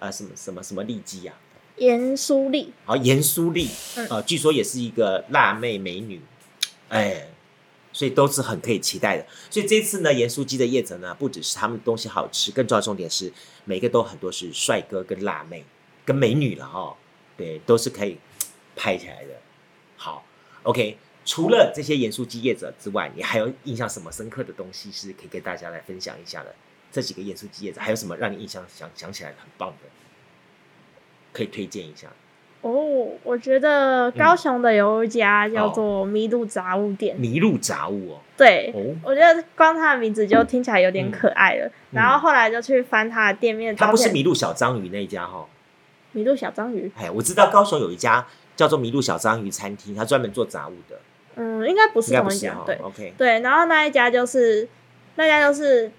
[0.00, 1.32] 呃、什么什么什么利基呀，
[1.76, 6.20] 盐酥丽，好盐酥丽，嗯、呃，据说也是一个辣妹美女，
[6.88, 7.28] 哎，
[7.92, 9.24] 所以都是很可以期待的。
[9.48, 13.32] 所以这次呢，盐酥鸡的业者呢，不只是他们东西好吃，更重要重点是
[13.64, 15.64] 每个都很多是帅哥跟辣妹
[16.04, 16.96] 跟美女了哈、哦，
[17.36, 18.18] 对，都是可以
[18.74, 19.34] 拍起来的。
[19.96, 20.24] 好
[20.64, 20.98] ，OK。
[21.22, 26.52] 除了这些盐酥鸡业者之外，你还有印象什么深刻的东西是可以跟大家来分享一下的？
[26.90, 29.88] 这几个盐酥鸡业者还有什么让你印象想想起来很棒的，
[31.32, 32.08] 可以推荐一下？
[32.62, 37.16] 哦，我觉得高雄的有一家叫做麋鹿杂物店。
[37.16, 41.66] 麋鹿杂物哦，对，哦、我觉得光它的名字就听起来有点可爱了。
[41.66, 45.46] 嗯、然后后来就去翻它的店面，它不是麋鹿小章鱼那一家哈、哦？
[46.14, 46.92] 麋鹿小章鱼？
[46.96, 48.26] 哎，我知道高雄有一家
[48.56, 51.00] 叫做麋鹿小章鱼餐厅，它专门做杂物的。
[51.36, 53.40] 嗯，应该不是同一家，对，OK，对。
[53.40, 54.68] 然后那一家就是
[55.14, 55.90] 那家就是，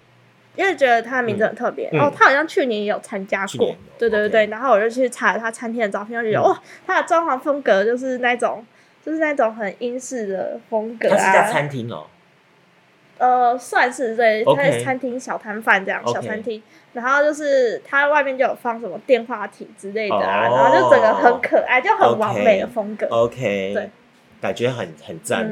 [0.56, 4.46] 因为觉得他的名字很特别，嗯、哦，他好像去年也有参加过，对对对对。
[4.48, 8.66] 然后我就去查了他餐厅的照片，就觉得、嗯、哇，他的装潢风格就是那种，
[9.04, 11.16] 就是那种很英式的风格啊。
[11.18, 12.06] 他是家餐厅哦，
[13.18, 16.62] 呃，算是对，他是餐厅小摊贩这样小餐厅。
[16.94, 23.08] 然后就是他外面就有放什么电话亭之类的啊，哦、然后就整个很可爱，就很完美的风格。
[23.08, 23.90] OK，对。
[24.42, 25.52] 感觉很很赞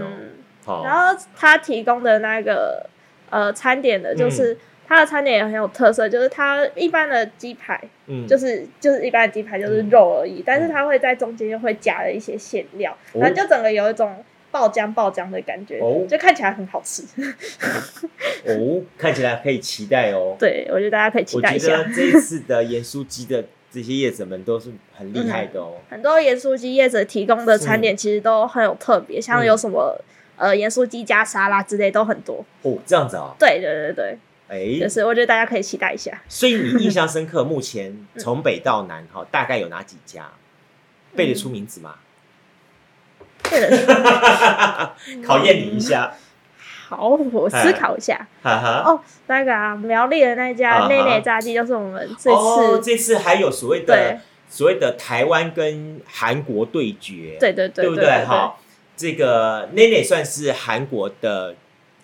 [0.66, 2.90] 哦，然后他提供的那个
[3.30, 4.58] 呃餐点的，就是
[4.90, 17.04] 他的餐点也很有特色，嗯、就是它一般的鸡排，嗯，就是就是一般的鸡排就是肉而已，嗯、但是它会在中间又会加了一些馅料，然后就整个有一种爆浆爆浆的感觉，哦，就看起来很好吃，
[18.46, 23.46] 哦，看起来可以期待哦，对，我觉得大家可以期待一下，我觉得这一次的盐酥鸡的。
[23.72, 25.74] 这些业者们都是很厉害的哦。
[25.76, 29.96] 嗯、很多盐酥鸡业者提供的餐点其实都很有特别，嗯、像有什么
[30.38, 32.44] 呃盐酥鸡加沙拉之类都很多。
[32.64, 33.36] 哦，这样子啊、哦？
[33.38, 34.18] 对对对对，
[34.50, 36.20] 哎、欸，就是我觉得大家可以期待一下。
[36.28, 40.30] 所以你印象深刻，目前 从北到南哈，大概有哪几家？
[41.16, 41.96] 背得出名字吗？
[43.44, 43.86] 背得出。
[45.26, 46.14] 考验你一下。
[46.88, 48.28] 好，我思考一下。
[48.44, 52.30] 哦，那个啊，苗栗的那家内内炸鸡，就是我们这次。
[52.32, 57.38] 哦，这次还有所谓的所谓的台湾跟韩国对决。
[57.40, 58.26] 对对对，对不对？
[58.26, 58.58] 哈，
[58.98, 61.56] 这个内内算是韩国的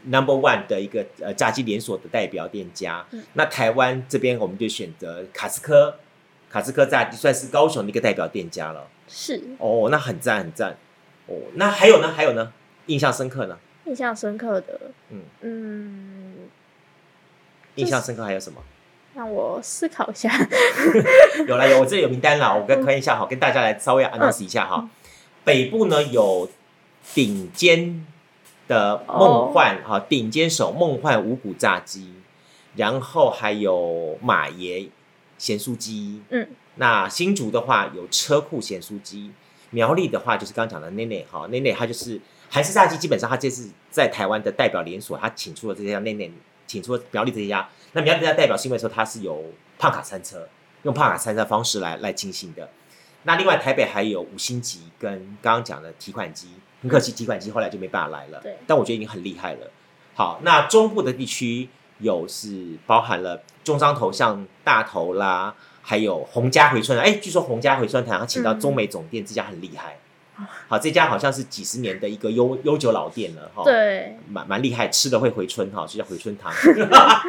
[0.06, 3.06] number one 的一个呃炸鸡连锁的代表店家。
[3.34, 6.00] 那台湾这边我们就选择卡斯科，
[6.50, 8.88] 卡斯科炸鸡算是高雄的一个代表店家了。
[9.08, 9.42] 是。
[9.60, 10.78] 哦，那很赞很赞。
[11.28, 12.12] 哦，那还有呢？
[12.16, 12.52] 还有呢？
[12.88, 13.58] 印象深刻呢？
[13.86, 14.80] 印象深刻的，
[15.12, 16.36] 嗯嗯，
[17.76, 18.62] 印象深刻还有什么？
[19.14, 20.30] 让我思考一下。
[21.48, 24.78] 有了有，我这里有名单了， 我跟看一下哈，跟大家来稍微 announce 一下哈。
[24.82, 24.90] 嗯、
[25.44, 26.50] 北部呢有
[27.14, 28.06] 顶尖
[28.68, 32.14] 的梦幻哈，顶、哦、尖手梦幻五谷炸鸡，
[32.76, 34.90] 然后还有马爷
[35.38, 39.32] 咸酥鸡，嗯，那新竹的话有车库咸酥鸡，
[39.70, 42.22] 苗栗的话就是刚刚讲的内内哈，内内它就是。
[42.48, 46.32] 韩式炸鸡基本上，他这次在台湾的代表连锁，他请出了这家内内，
[46.68, 47.68] 请出了苗栗这家。
[47.94, 49.44] 那苗栗这家代表是因为说他是有
[49.80, 50.48] 胖卡餐车，
[50.84, 52.70] 用胖卡餐车方式来来进行的。
[53.24, 56.50] 那另外台北还有五星级跟刚刚讲的提款机，
[56.86, 58.40] 很可惜提款机后来就没办法来了。
[58.44, 59.72] 对，但我觉得已经很厉害了。
[60.14, 61.68] 好，那中部的地区
[61.98, 67.00] 有是包含了中彰投像大头啦，还有洪家回春。
[67.00, 69.98] 哎，据说洪家回春堂他请到中美总店，这家很厉害。
[70.68, 76.54] 好，这家好像是几十年的一个悠悠久老店了哈，对，蛮蛮厉害，吃的会回春哈，就叫回春堂。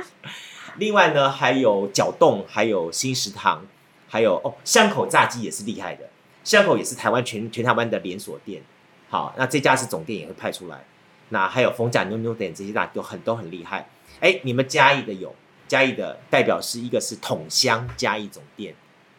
[0.77, 3.65] 另外呢，还有角冻，还有新食堂，
[4.07, 6.05] 还有哦，巷口炸鸡也是厉害的，
[6.45, 8.61] 巷口也是台湾全全台湾的连锁店。
[9.09, 10.85] 好，那这家是总店也会派出来。
[11.31, 13.89] 那还有逢甲妞妞店这些大都很都很厉害。
[14.21, 15.35] 哎，你们嘉义的有
[15.69, 18.75] 嘉义的代表是一个是桶香嘉义总店，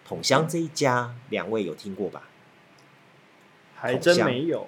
[0.08, 2.24] 桶香这一家两位有听过吧？
[3.80, 4.68] 还真没有，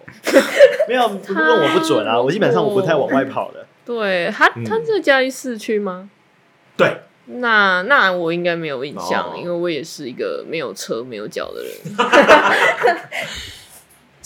[0.88, 2.20] 没有，问我不准啊！
[2.22, 3.66] 我基本上我不太往外跑的。
[3.84, 6.10] 对他，他是嘉义市区吗？
[6.78, 11.74] 对，那那我应该没有印象，因为我也是一个没有车没有脚的人。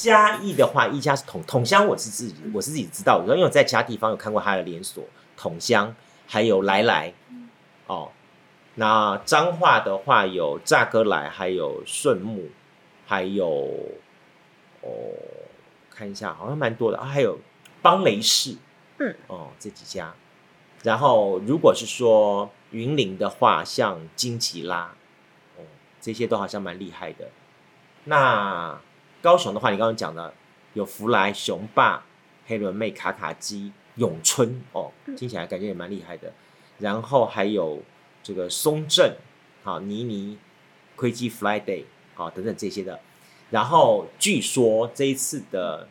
[0.03, 5.01] 嘉义的话，一家是统统香，我是自己我是自己知道的，因为我在其他地方有看过他的连锁
[5.37, 5.95] 统香，
[6.27, 7.13] 还有来来
[7.87, 8.11] 哦。
[8.75, 12.49] 那彰化的话有炸哥来，还有顺木，
[13.07, 13.69] 还有。
[14.81, 14.89] 哦，
[15.89, 17.39] 看一下，好像蛮多的啊，还有
[17.81, 18.57] 邦雷士，
[18.97, 20.13] 嗯，哦，这几家。
[20.83, 24.93] 然后，如果是说云林的话，像金吉拉，
[25.55, 25.63] 哦，
[26.01, 27.29] 这些都好像蛮厉害的。
[28.03, 28.77] 那
[29.23, 30.33] 高雄的话，你刚刚讲的
[30.73, 32.03] 有福来、雄霸、
[32.45, 36.33] 黑轮妹、卡卡基、永春哦，听起来感觉也蛮厉害的。
[36.79, 37.81] 然后还有
[38.21, 39.15] 这个松镇，
[39.63, 40.38] 好妮妮、
[40.97, 42.99] 窥基 Friday，好等等这些的。
[43.49, 45.88] 然后据说这一次的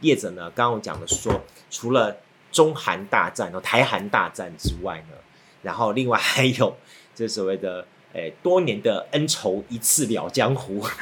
[0.00, 2.16] 业者呢，刚刚我讲的说，除了
[2.50, 5.16] 中韩大战、台韩大战之外呢，
[5.60, 6.74] 然后另外还有
[7.14, 7.86] 这所谓的。
[8.14, 10.84] 哎，多年的恩仇一次了江湖，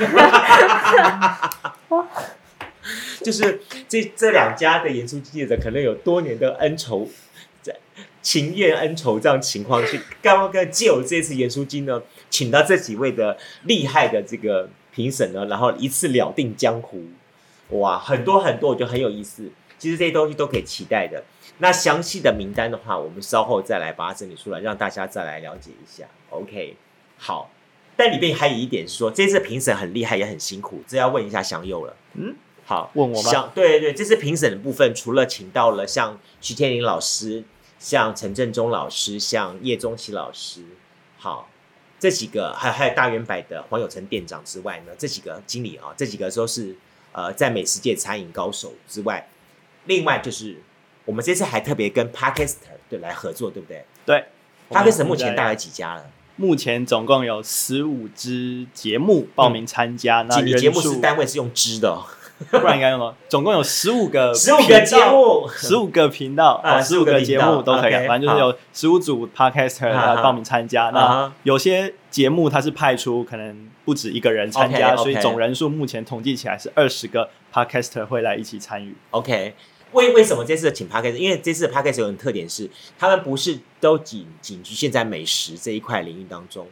[3.23, 7.09] 就是这这两家的盐酥鸡业者可能有多年的恩仇，
[8.23, 17.03] 情怨恩仇这样情况，去刚刚借由这次演出金呢，请到这几位的厉害的这个评审呢，然后一次了定江湖，
[17.71, 19.51] 哇，很多很多，我觉得很有意思。
[19.79, 21.25] 其实这些东西都可以期待的。
[21.59, 26.05] 那详细的名单的话，我们稍后再来把它整理出来，让大家再来了解一下。
[26.29, 26.77] OK。
[27.23, 27.51] 好，
[27.97, 31.95] 但里面还有一点是说，这次评审很厉害，也很辛苦，这要问一下祥佑了。
[32.15, 33.53] 嗯，好，问我吗？
[33.55, 37.45] 对对对，这次评审的部分，除了请到了像徐天林老师、
[37.79, 40.65] 像陈振中老师、像叶宗奇老师，
[41.19, 41.51] 好，
[41.99, 46.75] 这几个还有还有大元百的黄有成店长之外呢，这几个经理啊，这几个都是
[47.13, 49.29] 呃在美食界餐饮高手之外，
[49.85, 50.57] 另外就是
[51.05, 52.57] 我们这次还特别跟 parkest
[52.89, 53.85] 对来合作，对不对？
[54.07, 54.25] 对
[54.71, 56.11] parkest 目前大概几家了？
[56.41, 62.03] 目前总共有十五支节目报名参加，嗯、那你节目是单位是用支的，哦，
[62.51, 63.15] 不然应该用吗？
[63.29, 70.89] 总共有十五个 十五个节目，十五个频道 啊，十五个节目都可以，反正就是有十五组 podcaster 来报名参加。
[70.95, 78.97] 那有些节目它是派出可能不止一个人参加，所以总人数目前统计起来是二十个 podcaster 会来一起参与。
[79.11, 79.55] OK。
[79.93, 81.15] 为为什么这次请 Podcast？
[81.15, 86.67] 因为这次的 Podcast 有一个特点是，他们不是都仅仅局限在美食这一块领域当中。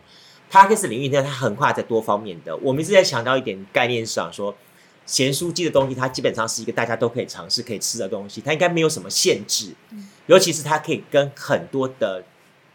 [0.50, 2.56] Podcast 领域呢，它横跨在多方面的。
[2.58, 4.56] 我们一直在强调一点概念上，说
[5.04, 9.74] 咸酥鸡的东西，它基本上是一个大家都可以尝试、可以吃的东西，它应该没有什么限制。
[10.26, 12.24] 尤其是它可以跟很多的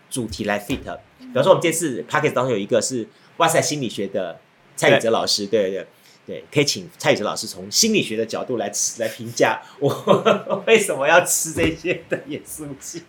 [0.09, 0.77] 主题来 fit。
[1.19, 4.39] 比方说，我们这次 Podcast 当中有一个是哇塞心理学的
[4.75, 5.87] 蔡宇哲老师，对对对。
[6.25, 9.89] 对，可以请蔡宇哲老师从心理学的角度来吃来评价我
[10.65, 13.03] 为什么要吃这些的盐酥鸡。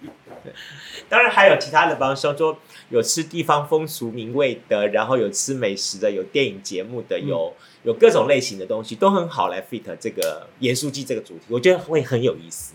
[1.08, 2.58] 当然还有其他的，比方说说
[2.90, 12.74] 有吃地方风俗名味的，然后有吃美食的，有电影节目的，有有各种类型的东西都很好来 fit 这个盐酥鸡这个主题，我觉得会很有意思。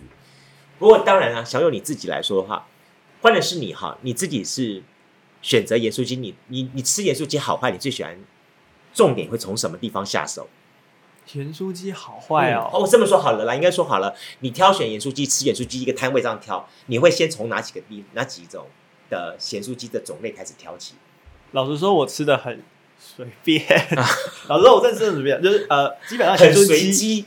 [0.79, 2.65] 不过当然啊，小友你自己来说的话，
[3.21, 4.81] 换的是你哈，你自己是
[5.41, 8.17] 选择盐酥鸡，你你你吃盐酥鸡好坏，你最喜欢？
[8.93, 10.47] 重点会从什么地方下手？
[11.33, 18.65] 盐酥鸡好坏哦、嗯，哦，我这么说好了啦，应该说好了，你挑选盐酥鸡吃盐酥鸡一个摊位上挑，你会先从哪几个地哪几种
[19.11, 20.95] 的咸酥鸡的种类开始挑起？
[21.51, 22.63] 老实说，我吃的很
[22.97, 23.63] 随便。
[24.49, 27.25] 老实说，我真的吃的随便，就是呃，基本上咸酥鸡、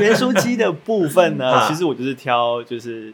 [0.00, 3.12] 盐酥鸡的部分呢， 其实我就是挑就是。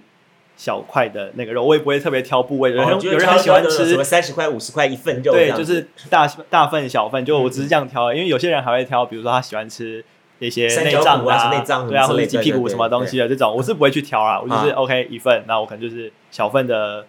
[0.58, 2.70] 小块的那个肉，我也不会特别挑部位。
[2.70, 8.12] 有人有人很喜欢吃什么三十块、五十块一份肉，对，就是大大份、小份，就我只是这样挑。
[8.12, 10.04] 因为有些人还会挑，比如说他喜欢吃
[10.40, 14.40] 一些内脏啊、内脏对啊，或者鸡屁股什么东西的这种，我是不会去挑啊。
[14.40, 17.06] 我就是 OK 一份，那我可能就是小份的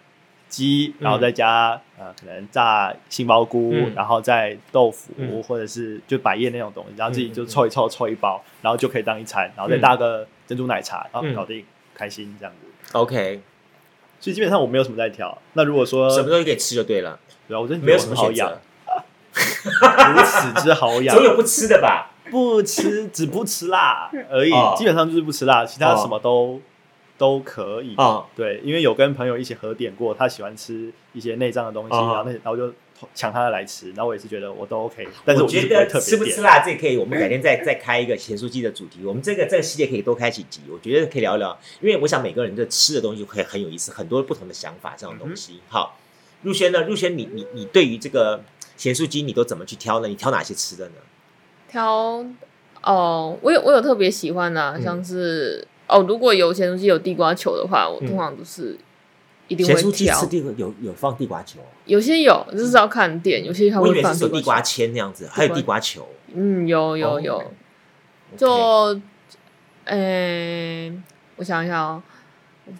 [0.48, 12.69] 鸡，然后再加呃可能炸杏鲍菇，然后再豆腐或者是就百叶那种东西，然后自己就凑一凑凑一包，然后就可以当一餐，然后再搭个珍珠奶茶，然后搞定，开心这样子。
[12.92, 13.40] OK，
[14.20, 15.36] 所以基本上我没有什么在挑。
[15.54, 18.50] 那如果说什么东西可以吃就对了，对啊，我真的没有什么好养，
[19.32, 22.10] 如此之好养，总有不吃的吧？
[22.30, 26.60] 不吃，只不吃辣而已，基本上就是不吃辣，其他什么都
[27.18, 28.24] 都可以啊。
[28.36, 32.72] 对，因为有跟朋友一起合点过，他喜欢吃一些内脏的东西，然后那然后就。
[33.14, 39.04] 抢他的来吃，然后我也是觉得我都 OK，但是我，是我觉得吃不吃辣这可以，我们改天再再开一个咸酥鸡的主题。
[39.04, 45.54] 我们这个这个系列可以多开几集，我觉得可以聊一聊，因为我想每个人的吃的东西会很有意思，很多不同的想法这种东西。
[45.54, 45.98] 嗯、好，
[46.42, 46.82] 入轩呢？
[46.82, 48.42] 入轩，你你你对于这个
[48.76, 50.08] 咸酥鸡你都怎么去挑呢？
[50.08, 50.94] 你挑哪些吃的呢？
[51.68, 52.24] 挑
[52.82, 58.76] 哦，我有我有特别喜欢的、啊，像是、嗯、哦，如果有咸酥鸡有地瓜球的话，我通常都是。
[59.56, 66.08] 咸酥鸡吃地瓜有有放地瓜球，有些有，就是要看店，有些他会放地瓜签那样子，还有地瓜球。
[66.32, 67.42] 嗯，有有有，
[68.36, 69.00] 就，
[69.84, 70.92] 诶，
[71.36, 72.02] 我想一下哦，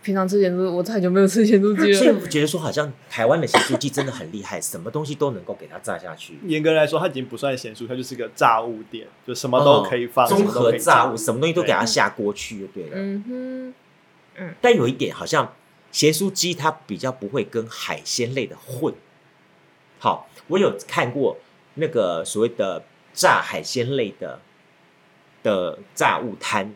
[0.02, 1.98] 平常吃咸酥，我太久没有吃咸酥鸡了。
[1.98, 6.38] 所以我觉得说，好像台湾的咸酥鸡真的很厉害，什么东西都能够给它炸下去。
[6.46, 12.90] 严格来说，它已经不算咸酥，它就是个炸物店，就什么都可以放，综合炸物，什么东西都给它下锅去就对了。
[12.94, 13.74] 嗯哼，
[14.36, 15.52] 嗯，但有一点好像。
[15.93, 18.95] 咸酥鸡它比较不会跟海鲜类的混。
[19.99, 21.36] 好，我有看过
[21.74, 22.82] 那个所谓的
[23.12, 24.41] 炸海鲜类的
[25.43, 26.74] 的炸物摊，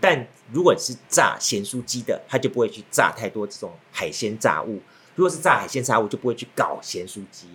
[0.00, 4.80] 但如果是炸咸酥鸡的，它就不会去炸太多这种海鲜炸物。
[5.14, 7.48] 如果是炸海鲜炸物，就不会去搞咸酥鸡。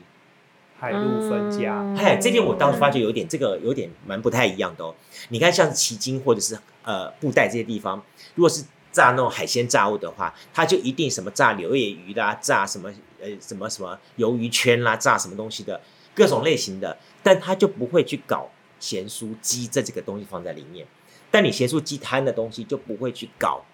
[0.80, 4.94] 海陆分家，哎，这点我倒是发觉有点这个有点蛮不太一样的哦。
[5.30, 8.04] 你看，像旗津或者是呃布袋这些地方，
[8.36, 12.90] 如果是炸那种海鲜炸物的话，它就一定什么炸柳叶鱼啦，炸什么
[13.20, 15.82] 呃什么什么鱿鱼圈啦，炸什么东西的
[16.16, 20.88] 各种类型的，但他就不会去搞咸酥鸡这这个东西放在里面。
[21.30, 23.66] 但你咸酥鸡摊的东西就不会去搞，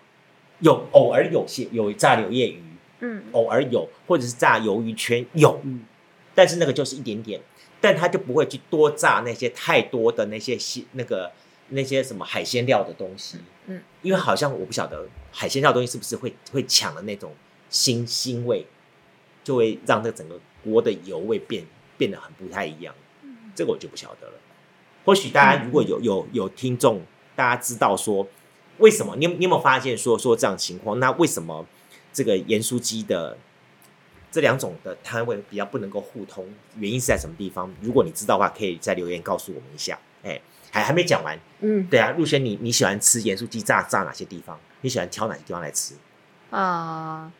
[0.59, 2.63] 有偶尔有些有炸柳叶鱼，
[3.01, 5.59] 嗯，偶尔有，或者是炸鱿鱼圈有。
[5.63, 5.85] 嗯
[6.35, 7.41] 但是那个就是一点点，
[7.81, 11.29] 但他就不会去多炸那些太多的那些鲜那个
[11.69, 13.41] 那些什么海鲜料的东西，嗯，
[14.01, 17.33] 因为好像我不晓得海鲜料的东西是不是会会抢了那种
[17.71, 18.65] 腥腥味，
[19.43, 21.65] 就会让这整个锅的油味变
[21.97, 22.93] 变得很不太一样，
[23.23, 24.33] 嗯，这个我就不晓得了。
[25.05, 27.01] 或许大家如果有有有听众，
[27.35, 28.27] 大家知道说
[28.77, 30.99] 为什么你你有没有发现说说这样情况？
[30.99, 31.65] 那为什么
[32.11, 33.37] 这个盐酥鸡的？
[34.31, 36.47] 这两种的摊位比较不能够互通，
[36.77, 37.73] 原因是在什么地方？
[37.81, 39.97] 如果你知道的话，可以在留言告诉我们一下。
[40.21, 40.39] 哎，
[40.71, 41.37] 还还没讲完。
[41.61, 44.59] 嗯，对啊，陆轩，你你喜欢吃盐酥鸡炸炸哪些地方？
[44.81, 45.95] 你喜欢挑哪些地方来吃？
[46.49, 47.31] 啊，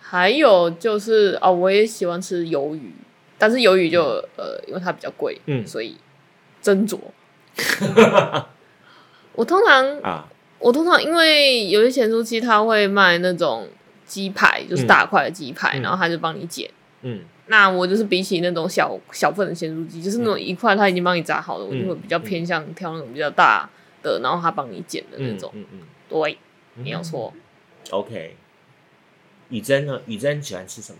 [0.00, 2.92] 还有就是哦，我也喜欢吃鱿鱼，
[3.38, 4.02] 但是鱿鱼就、
[4.36, 5.96] 嗯、呃，因为它比较贵，嗯，所以
[6.62, 6.98] 斟酌。
[9.34, 13.68] 我通常啊，我通常因为有些咸酥鸡他会卖那种。
[14.10, 16.68] 鸡排就是大块的鸡排，嗯、然后他就帮你剪。
[17.02, 17.20] 嗯，
[17.50, 23.68] 那我就是比起那种小小份的咸酥鸡，就是那种一块他已经帮你炸好了，嗯、我就会比较偏向挑那种比较大
[24.04, 25.50] 的，然后他帮你剪的那种。
[25.52, 26.38] 嗯嗯，嗯对，
[26.76, 27.34] 没有错。
[27.90, 28.36] OK，
[29.48, 30.00] 雨珍呢？
[30.06, 30.98] 雨珍喜欢吃什么？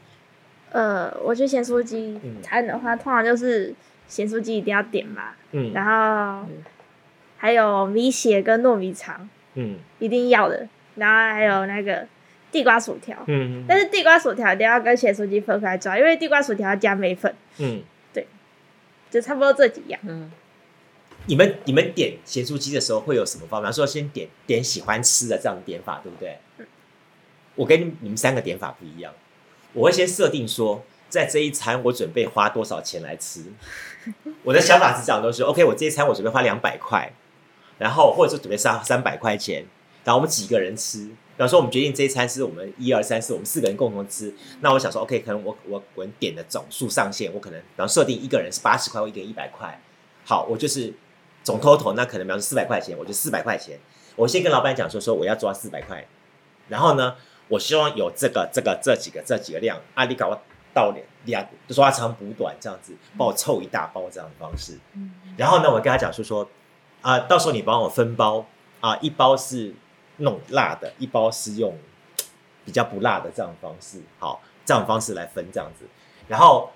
[0.72, 3.72] 呃，我觉得咸酥鸡餐的话，通常就是
[4.08, 5.34] 咸酥鸡一定要点嘛。
[5.52, 6.48] 嗯，然后
[7.36, 10.66] 还有米血跟糯米肠，嗯，一定要的。
[10.96, 12.08] 然后还有那个。
[12.52, 17.82] 地瓜薯条，嗯，但是地瓜薯条一定要跟咸酥鸡分开抓，因为地瓜薯条要加梅粉，嗯，
[18.12, 18.26] 对，
[19.10, 20.00] 就差不多这几样。
[20.04, 20.30] 嗯，
[21.26, 23.70] 你们你们点咸酥鸡的时候会有什么方法？
[23.70, 26.38] 说先点点喜欢吃的这样的点法，对不对？
[26.58, 26.66] 嗯，
[27.54, 29.12] 我跟你们三个点法不一样，
[29.72, 33.44] 我会先设定说，在这一餐我准备花多少钱来吃。
[34.42, 37.12] 我的想法是这样，都是 OK，我这一餐我准备花两百块，
[37.78, 39.66] 然后或者是准备三三百块钱，
[40.04, 41.10] 然后我们几个人吃。
[41.36, 44.30] 比方说，我们决定这一餐是我们一二三四，我们四个人共同吃。
[44.60, 49.80] 那我想说，OK，可能我我我点的总数上限，我可能比方设定一个人是八十块，我一个人一百块。
[50.26, 50.92] 好，我就是
[51.42, 53.78] 总 total，那可能比方说四百块钱，我就四百块钱。
[54.16, 56.06] 我先跟老板讲说，说我要抓四百块，
[56.68, 57.16] 然后呢，
[57.48, 60.38] 我希望有这个这个这几个这几个量，啊，里搞我
[60.74, 60.94] 到
[61.24, 64.78] 两，就抓长补短这样子，帮我凑一大包这样的方式。
[65.38, 66.46] 然后呢，我跟他讲说说，
[67.00, 68.44] 啊、呃，到时候你帮我分包
[68.80, 69.74] 啊、呃，一包是。
[70.20, 71.76] 弄辣的一包是用
[72.64, 75.84] 比较不辣的这样的方式，好，这样的方式来分这样子。
[76.28, 76.70] 然后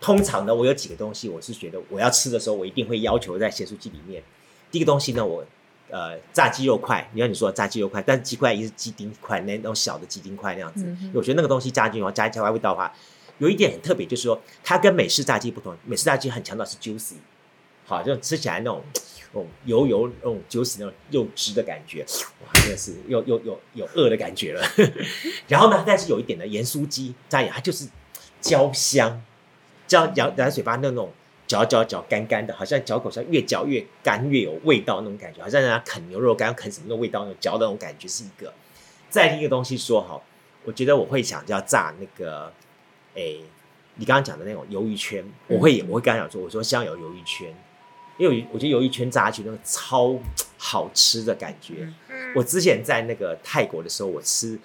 [0.00, 4.22] 通常呢，我有几个东西，我是觉得我要吃的时候，我一定会要求在咸酥鸡里面。
[4.70, 5.44] 第一个东西呢，我
[5.90, 10.84] 呃炸鸡肉块，你看你说炸鸡肉块，但是鸡块也是鸡丁块，那那种小的鸡丁块那样子。
[10.84, 12.94] 嗯、我觉得那个东西炸鸡肉加一加味道的话，
[13.38, 17.14] 有一点很特别，就是说它跟美式炸鸡不同，美式炸鸡很强调是 juicy，
[17.90, 18.82] 好，就吃起来那种。
[19.32, 22.04] 哦，油油那种酒死那种肉汁的感觉，
[22.44, 24.60] 哇，真的是又又又有饿的感觉了。
[25.46, 27.88] 然后呢，但是有一点的盐酥鸡，再它就是
[28.40, 29.22] 焦香，
[29.86, 31.12] 嚼咬咬嘴巴那种
[31.46, 38.52] 嚼嚼嚼干干的，好像嚼口香越嚼越干，越有味道那种感觉，好像人家啃牛肉干啃什么的味道那种嚼的那种感觉是一个。
[39.10, 40.20] 再一个东西说哈，
[40.64, 42.52] 我觉得我会想要炸那个，
[43.14, 43.40] 诶，
[43.94, 47.54] 你刚刚讲的那种鱿鱼圈，我会我会跟他讲说，我说香油鱿鱼圈。
[48.20, 50.14] 因为我觉得鱿鱼圈炸下去那个超
[50.58, 51.90] 好吃的感觉。
[52.34, 54.58] 我之前在那个泰国的时候，我吃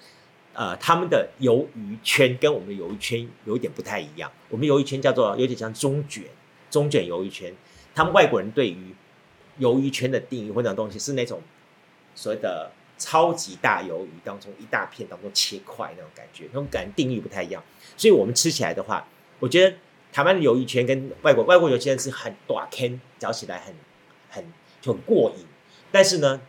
[0.52, 4.30] 呃他们的鱿鱼圈跟我们的鱿鱼圈有一点不太一样。
[4.50, 6.24] 我们鱿鱼圈叫做有点像中卷，
[6.70, 7.50] 中卷鱿鱼圈。
[7.94, 8.94] 他们外国人对于
[9.58, 11.40] 鱿鱼圈的定义或者东西是那种
[12.14, 17.64] 所谓的超级大鱿鱼当中一大片当中切块那种感觉，那种感觉定义不太一样。
[17.96, 19.74] 所以我们吃起来的话，我觉得。
[20.16, 23.74] 台湾的鱿鱼圈跟外国外国鱿鱼圈是很大坑，嚼起来很
[24.30, 24.42] 很
[24.80, 25.44] 就很过瘾。
[25.92, 26.40] 但是呢，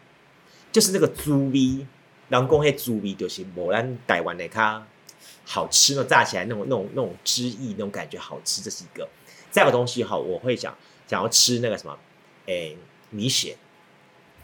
[0.71, 1.85] 就是那个猪味，
[2.29, 4.87] 人讲那猪味就是无咱台湾的它
[5.43, 9.05] 好吃呢，炸起来那种那种那种汁液那种感觉好吃，这是一个。
[9.51, 10.73] 再有个东西哈，我会想
[11.05, 11.99] 想要吃那个什么，
[12.45, 12.77] 诶、欸、
[13.09, 13.57] 米血，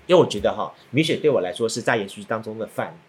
[0.06, 3.00] 因为我觉得哈米血对我来说是在盐酥鸡当中的饭，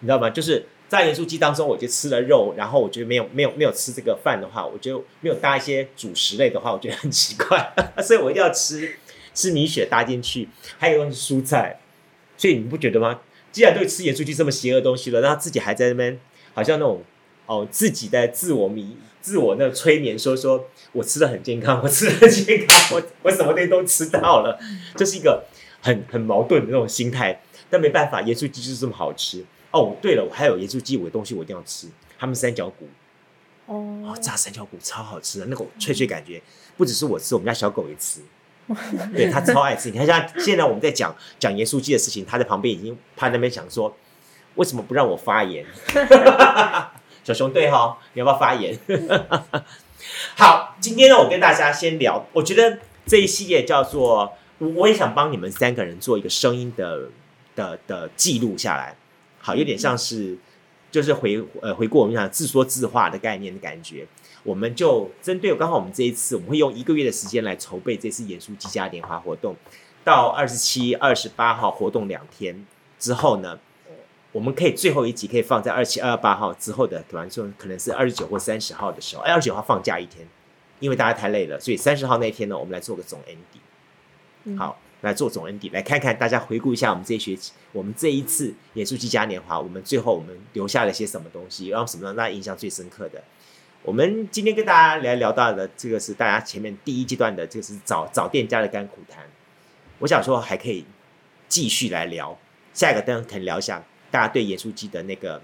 [0.00, 0.30] 你知道吗？
[0.30, 7.72] 就是在盐酥鸡当中，我就吃了肉，然后我觉得没有没有没有吃这个饭的话，我就没有搭一些主食类的话，我觉得很奇怪，
[8.02, 8.96] 所以我一定要吃
[9.34, 11.78] 吃米血搭进去，还有蔬菜，
[12.38, 13.20] 所以你不觉得吗？
[13.52, 16.18] 既然对吃盐酥鸡这么邪恶东西了，然后自己还在那边
[16.54, 17.02] 好像那种
[17.44, 24.58] 哦自己在自我迷自我那催眠说，说我吃的很健康，我吃的健康，我我什么东西都吃到了，
[24.96, 25.44] 这是一个
[25.82, 29.44] 很很矛盾的那种心态，但没办法，盐酥鸡就是这么好吃。
[29.70, 31.88] 哦，对了，我还有盐酥鸡，我的东西我一定要吃，
[32.18, 32.88] 他们三角骨。
[33.66, 36.40] 哦，炸三角骨超好吃的，那个脆脆感觉，
[36.78, 38.22] 不只是我吃，我们家小狗也吃，
[39.14, 39.90] 对，他超爱吃。
[39.90, 43.94] 你看，像现在我们在讲讲盐酥鸡的事情，他在旁边已经趴那边想说，
[44.54, 45.66] 为什么不让我发言？
[47.22, 48.74] 小熊对哈，你要不要发言？
[50.34, 57.10] 好，今天呢，我跟大家先聊，我觉得这一系列叫做，我也想帮你们三个人做一个声音的
[57.54, 58.96] 的的记录下来。
[59.48, 60.36] 好，有点像是，
[60.90, 64.06] 就是回呃回顾我们讲自说自话的概念的感觉。
[64.42, 69.56] 我们就针对刚好我们这一次，我们会用一个月的时间来筹备这次盐酥鸡嘉年华活动。
[70.04, 72.66] 到二十七、二十八号活动两天
[72.98, 73.58] 之后呢，
[74.32, 79.22] 我们可以最后一集可以放在二七、二八号之后的，比方说可能是二十九或三十号的时候。
[79.22, 80.28] 哎，二十九号放假一天，
[80.78, 84.58] 因为大家太累了，所以三十号那天呢，我们来做个总 ending。
[84.58, 84.78] 好。
[85.02, 93.22] 来做总 N D，来看看大家回顾一下我们这一学期，我们这一次盐酥鸡嘉年华，我们最后我们留下了些什么东西，然后什么让大家印象最深刻的？
[93.82, 99.24] 我们今天跟大家来聊到的这个是大家前面第一阶段的，就是找找店家的甘苦谈。
[100.00, 100.84] 我想说还可以
[101.48, 102.36] 继续来聊，
[102.74, 105.40] 下一个灯可以聊一下大家对盐酥鸡的那个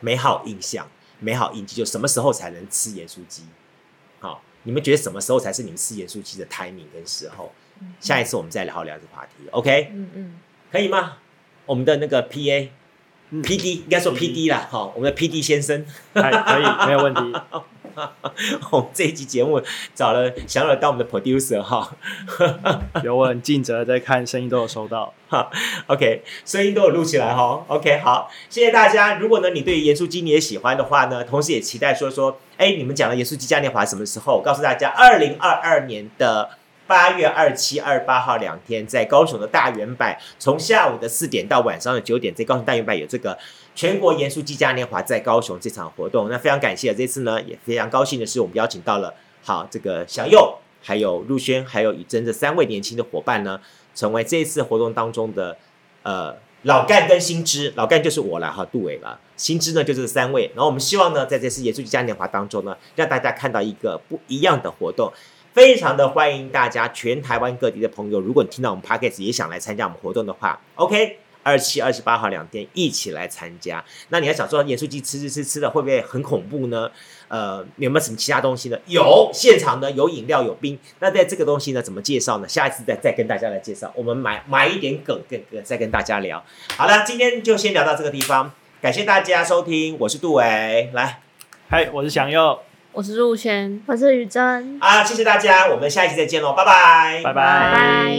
[0.00, 0.88] 美好印象、
[1.20, 3.44] 美好印记，就什么时候才能吃盐酥鸡？
[4.18, 7.52] 好，你们觉得什么时候才是你们吃盐酥鸡的 timing 跟时候？
[8.00, 9.90] 下一次我们再聊聊这个话题，OK？
[9.92, 10.34] 嗯嗯，
[10.70, 11.14] 可以吗？
[11.66, 12.68] 我们的那个 PA、
[13.30, 17.20] 嗯、PD 应该说 PD 啦，好，我们的 PD 先生，可以，没有问题。
[18.70, 19.60] 我们这一集节目
[19.92, 21.96] 找了想要当我们的 producer 哈，
[23.02, 25.12] 有我很尽责在看，声音都有收到。
[25.28, 25.50] 哈
[25.88, 27.64] ，OK，声音都有录起来哈。
[27.66, 29.18] OK，好，谢谢大家。
[29.18, 34.36] 如果呢你对盐酥鸡你也喜欢的话呢，同时也期待说说，哎，你们讲的盐酥鸡嘉年华什么时候？
[34.36, 36.50] 我告诉大家，二零二二年的。
[36.88, 43.38] 八月二七、二八号两天，在高雄的大圆柏，从下午的四点到晚上的九点，在高雄大圆柏有这个
[43.74, 46.30] 全国盐酥鸡嘉年华在高雄这场活动。
[46.30, 49.12] 那非常感谢，这次呢也非常高兴的是，我们邀请到了
[49.44, 53.60] 好这个祥佑，还有陆轩，还有宇珍这三位年轻的伙伴呢，
[53.94, 55.58] 成为这一次活动当中的
[56.04, 57.74] 呃老干跟新知。
[57.76, 60.50] 老干就是我了哈，杜伟了，新知呢就是三位。
[60.54, 65.12] 然后我们希望呢，在这次盐酥鸡嘉年华当中呢，让大家看到一个不一样的活动。
[65.58, 73.84] 非常的欢迎大家，全台湾各地的朋友，如果你听到我们 Podcast 也想来参加我们活动的话，OK，二七、二十八号两天一起来参加。
[74.10, 76.88] 那你要想说盐酥鸡吃吃吃吃的会不会很恐怖呢？
[77.26, 78.78] 呃，有没有什么其他东西呢？
[78.86, 80.78] 有，现场呢有饮料有冰。
[81.00, 82.46] 那在这个东西呢怎么介绍呢？
[82.46, 83.92] 下一次再再跟大家来介绍。
[83.96, 86.40] 我们买买一点梗跟跟再跟大家聊。
[86.76, 91.20] 好了，今天就先聊到这个地方，感谢大家收听，我是杜伟，来，
[91.68, 92.60] 嗨，我是祥佑。
[92.92, 94.78] 我是陆轩，我是宇珍。
[94.80, 98.16] 啊，谢谢大家，我们下一期再见喽，拜拜，拜拜。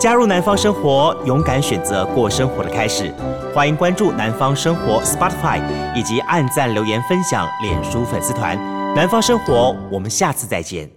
[0.00, 3.12] 加入南方生活，勇敢选择过生活的开始。
[3.54, 5.60] 欢迎关注南方生活 Spotify，
[5.94, 8.56] 以及按赞留言分享脸书粉丝团。
[8.94, 10.90] 南方生活，我们下次再见。